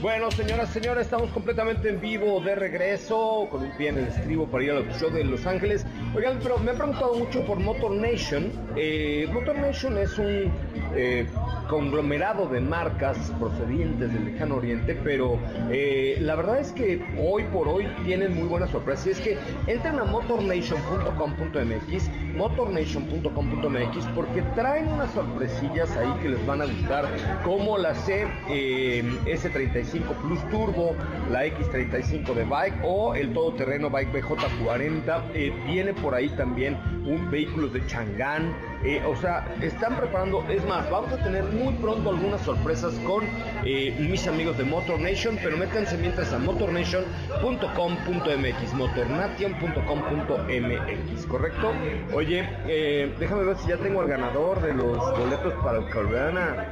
Bueno, 0.00 0.30
señoras, 0.30 0.70
señores, 0.70 1.06
estamos 1.06 1.28
completamente 1.30 1.88
en 1.88 2.00
vivo, 2.00 2.40
de 2.40 2.54
regreso, 2.54 3.48
con 3.50 3.64
un 3.64 3.76
pie 3.76 3.88
en 3.88 3.98
el 3.98 4.06
estribo 4.06 4.46
para 4.46 4.62
ir 4.62 4.70
al 4.70 4.88
show 4.96 5.10
de 5.10 5.24
Los 5.24 5.44
Ángeles. 5.44 5.84
Oigan, 6.14 6.38
pero 6.40 6.56
me 6.58 6.70
han 6.70 6.76
preguntado 6.76 7.14
mucho 7.14 7.44
por 7.44 7.58
Motor 7.58 7.96
Nation. 7.96 8.52
Eh, 8.76 9.28
Motor 9.32 9.58
Nation 9.58 9.98
es 9.98 10.16
un 10.16 10.52
eh, 10.94 11.26
conglomerado 11.68 12.46
de 12.46 12.60
marcas 12.60 13.18
procedientes 13.40 14.12
del 14.12 14.26
lejano 14.26 14.58
oriente, 14.58 14.96
pero 15.02 15.36
eh, 15.68 16.16
la 16.20 16.36
verdad 16.36 16.60
es 16.60 16.70
que 16.70 17.04
hoy 17.20 17.42
por 17.52 17.66
hoy 17.66 17.88
tienen 18.04 18.36
muy 18.36 18.46
buenas 18.46 18.70
sorpresas. 18.70 19.08
Y 19.08 19.10
es 19.10 19.20
que 19.20 19.36
entren 19.66 19.98
a 19.98 20.04
motornation.com.mx, 20.04 22.10
motornation.com.mx, 22.38 24.06
porque 24.14 24.40
traen 24.54 24.88
unas 24.88 25.10
sorpresillas 25.12 25.94
ahí 25.96 26.10
que 26.22 26.30
les 26.30 26.46
van 26.46 26.62
a 26.62 26.66
gustar, 26.66 27.06
como 27.44 27.76
la 27.76 27.94
C 27.94 28.26
eh, 28.48 29.04
S35 29.26 30.14
Plus 30.22 30.40
Turbo, 30.50 30.94
la 31.30 31.44
X35 31.46 32.32
de 32.34 32.44
Bike 32.44 32.76
o 32.84 33.14
el 33.14 33.32
todoterreno 33.32 33.90
Bike 33.90 34.12
BJ40. 34.12 35.22
Eh, 35.34 35.52
viene 35.66 35.92
por 35.92 36.14
ahí 36.14 36.28
también 36.30 36.78
un 37.04 37.30
vehículo 37.30 37.68
de 37.68 37.84
Chang'an. 37.86 38.56
Eh, 38.84 39.02
o 39.04 39.16
sea, 39.16 39.44
están 39.60 39.96
preparando, 39.96 40.44
es 40.48 40.64
más, 40.66 40.88
vamos 40.88 41.12
a 41.12 41.16
tener 41.16 41.42
muy 41.44 41.74
pronto 41.74 42.10
algunas 42.10 42.40
sorpresas 42.42 42.94
con 43.00 43.24
mis 43.64 44.28
amigos 44.28 44.56
de 44.56 44.62
Motor 44.62 45.00
Nation, 45.00 45.36
pero 45.42 45.56
métanse 45.56 45.98
mientras 45.98 46.32
a 46.32 46.38
motornation.com.mx, 46.38 48.74
motornation.com.mx, 48.74 51.26
¿correcto? 51.26 51.72
Oye, 52.14 52.27
eh, 52.36 53.14
déjame 53.18 53.44
ver 53.44 53.56
si 53.58 53.68
ya 53.68 53.76
tengo 53.76 54.00
al 54.00 54.08
ganador 54.08 54.60
de 54.60 54.74
los 54.74 54.98
boletos 55.18 55.54
para 55.62 55.78
el 55.78 55.90
Corona, 55.90 56.66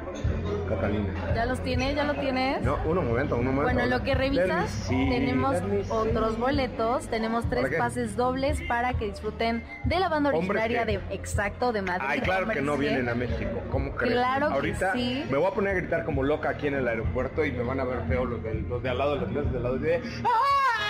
Catalina. 0.68 1.34
¿Ya 1.34 1.46
los 1.46 1.62
tienes? 1.62 1.94
¿Ya 1.94 2.04
lo 2.04 2.14
tienes? 2.14 2.62
No, 2.62 2.78
uno 2.84 3.02
momento, 3.02 3.36
uno 3.36 3.52
momento. 3.52 3.64
Bueno, 3.64 3.80
en 3.80 3.90
lo 3.90 4.02
que 4.02 4.14
revisas, 4.14 4.70
see, 4.70 5.08
tenemos 5.08 5.56
see. 5.58 5.90
otros 5.90 6.38
boletos, 6.38 7.08
tenemos 7.08 7.48
tres 7.48 7.74
pases 7.78 8.16
dobles 8.16 8.60
para 8.68 8.94
que 8.94 9.06
disfruten 9.06 9.64
de 9.84 10.00
la 10.00 10.08
banda 10.08 10.30
¿Hombres 10.30 10.62
originaria 10.62 10.84
de 10.84 11.14
Exacto 11.14 11.72
de 11.72 11.82
Madrid. 11.82 12.06
Ay, 12.08 12.20
claro 12.20 12.48
que 12.48 12.60
no 12.60 12.76
vienen 12.76 13.08
a 13.08 13.14
México. 13.14 13.62
¿Cómo 13.70 13.94
crees? 13.94 14.14
Claro 14.14 14.48
que 14.48 14.54
Ahorita 14.54 14.92
sí. 14.92 15.24
me 15.30 15.36
voy 15.36 15.46
a 15.46 15.54
poner 15.54 15.76
a 15.76 15.80
gritar 15.80 16.04
como 16.04 16.22
loca 16.22 16.50
aquí 16.50 16.66
en 16.66 16.74
el 16.74 16.88
aeropuerto 16.88 17.44
y 17.44 17.52
me 17.52 17.62
van 17.62 17.80
a 17.80 17.84
ver 17.84 18.00
feo 18.08 18.24
los 18.24 18.42
de, 18.42 18.54
los 18.54 18.82
de 18.82 18.90
al 18.90 18.98
lado, 18.98 19.16
los 19.16 19.32
de 19.32 19.56
al 19.56 19.62
lado. 19.62 19.78
De, 19.78 20.02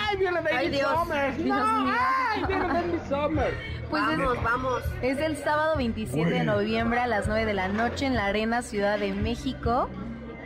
¡Ay, 0.09 0.17
viene 0.17 0.41
Baby 0.41 0.55
Ay, 0.55 0.69
Dios. 0.69 0.91
Summer! 0.93 1.35
Dios 1.37 1.57
¡No! 1.57 1.83
mío. 1.83 1.93
¡Ay, 2.33 2.43
viene 2.47 2.67
Baby 2.67 2.99
Summer! 3.09 3.53
Pues 3.89 4.03
es- 4.03 4.17
Vamos, 4.17 4.43
vamos. 4.43 4.83
Es 5.01 5.17
el 5.19 5.37
sábado 5.37 5.77
27 5.77 6.29
de 6.29 6.43
noviembre 6.43 6.99
a 6.99 7.07
las 7.07 7.27
9 7.27 7.45
de 7.45 7.53
la 7.53 7.67
noche 7.69 8.05
en 8.05 8.15
la 8.15 8.25
Arena 8.25 8.61
Ciudad 8.61 8.99
de 8.99 9.13
México. 9.13 9.89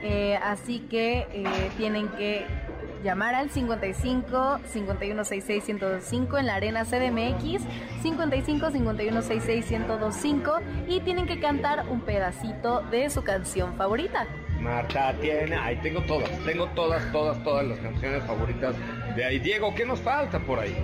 Eh, 0.03 0.37
así 0.43 0.79
que 0.89 1.27
eh, 1.31 1.71
tienen 1.77 2.07
que 2.09 2.45
llamar 3.03 3.33
al 3.33 3.49
55 3.49 4.59
5166 4.71 5.63
1025 5.67 6.37
en 6.37 6.45
la 6.45 6.55
Arena 6.55 6.85
CDMX, 6.85 7.63
55 8.03 8.71
5166 8.71 9.71
1025 9.71 10.59
y 10.87 10.99
tienen 11.01 11.25
que 11.25 11.39
cantar 11.39 11.85
un 11.89 12.01
pedacito 12.01 12.81
de 12.91 13.09
su 13.09 13.23
canción 13.23 13.75
favorita. 13.75 14.27
Marta 14.59 15.13
tiene, 15.19 15.55
ahí 15.55 15.75
tengo 15.81 16.01
todas, 16.01 16.29
tengo 16.45 16.67
todas, 16.75 17.11
todas, 17.11 17.43
todas 17.43 17.65
las 17.65 17.79
canciones 17.79 18.23
favoritas 18.25 18.75
de 19.15 19.25
ahí. 19.25 19.39
Diego, 19.39 19.73
¿qué 19.75 19.85
nos 19.85 19.99
falta 19.99 20.39
por 20.39 20.59
ahí? 20.59 20.75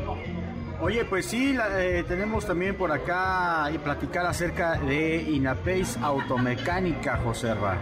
Oye, 0.80 1.06
pues 1.06 1.26
sí, 1.26 1.54
la- 1.54 1.82
eh, 1.84 2.04
tenemos 2.04 2.46
también 2.46 2.76
por 2.76 2.92
acá 2.92 3.70
y 3.74 3.78
platicar 3.80 4.26
acerca 4.28 4.74
de 4.80 5.24
Inapace 5.24 5.98
Automecánica, 6.02 7.18
José 7.18 7.54
Ra. 7.56 7.78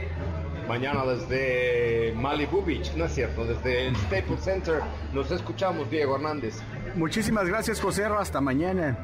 Mañana 0.68 1.06
desde 1.06 2.12
Malibu 2.16 2.64
Beach, 2.64 2.92
no 2.96 3.06
es 3.06 3.14
cierto, 3.14 3.46
desde 3.46 3.88
el 3.88 3.96
Staples 3.96 4.42
Center. 4.42 4.82
Nos 5.14 5.30
escuchamos, 5.30 5.90
Diego 5.92 6.16
Hernández. 6.16 6.60
Muchísimas 6.96 7.48
gracias, 7.48 7.82
José. 7.82 8.06
Hasta 8.06 8.40
mañana. 8.40 8.98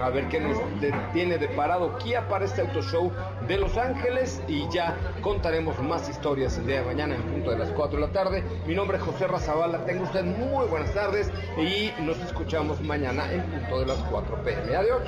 a 0.00 0.10
ver 0.10 0.28
qué 0.28 0.40
nos 0.40 0.58
tiene 1.12 1.38
deparado 1.38 1.96
Kia 1.98 2.28
para 2.28 2.44
este 2.44 2.60
auto 2.60 2.82
show 2.82 3.10
de 3.46 3.56
Los 3.56 3.76
Ángeles 3.78 4.42
y 4.46 4.68
ya 4.70 4.96
contaremos 5.22 5.80
más 5.80 6.08
historias 6.08 6.58
el 6.58 6.66
día 6.66 6.80
de 6.80 6.86
mañana 6.86 7.14
en 7.14 7.22
punto 7.22 7.50
de 7.50 7.58
las 7.58 7.70
4 7.70 8.00
de 8.00 8.06
la 8.06 8.12
tarde. 8.12 8.44
Mi 8.66 8.74
nombre 8.74 8.98
es 8.98 9.02
José 9.02 9.26
Razabala, 9.26 9.84
tengo 9.84 10.04
usted 10.04 10.24
muy 10.24 10.66
buenas 10.66 10.92
tardes 10.92 11.30
y 11.56 11.92
nos 12.02 12.18
escuchamos 12.18 12.80
mañana 12.82 13.32
en 13.32 13.42
punto 13.42 13.80
de 13.80 13.86
las 13.86 13.98
4 14.10 14.42
pm. 14.42 14.76
Adiós. 14.76 15.02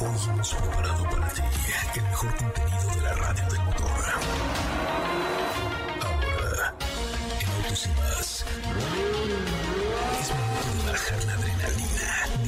Hoy 0.00 0.30
hemos 0.30 0.54
preparado 0.54 1.04
para 1.04 1.28
ti 1.28 1.42
el 1.96 2.02
mejor 2.02 2.36
contenido 2.36 2.81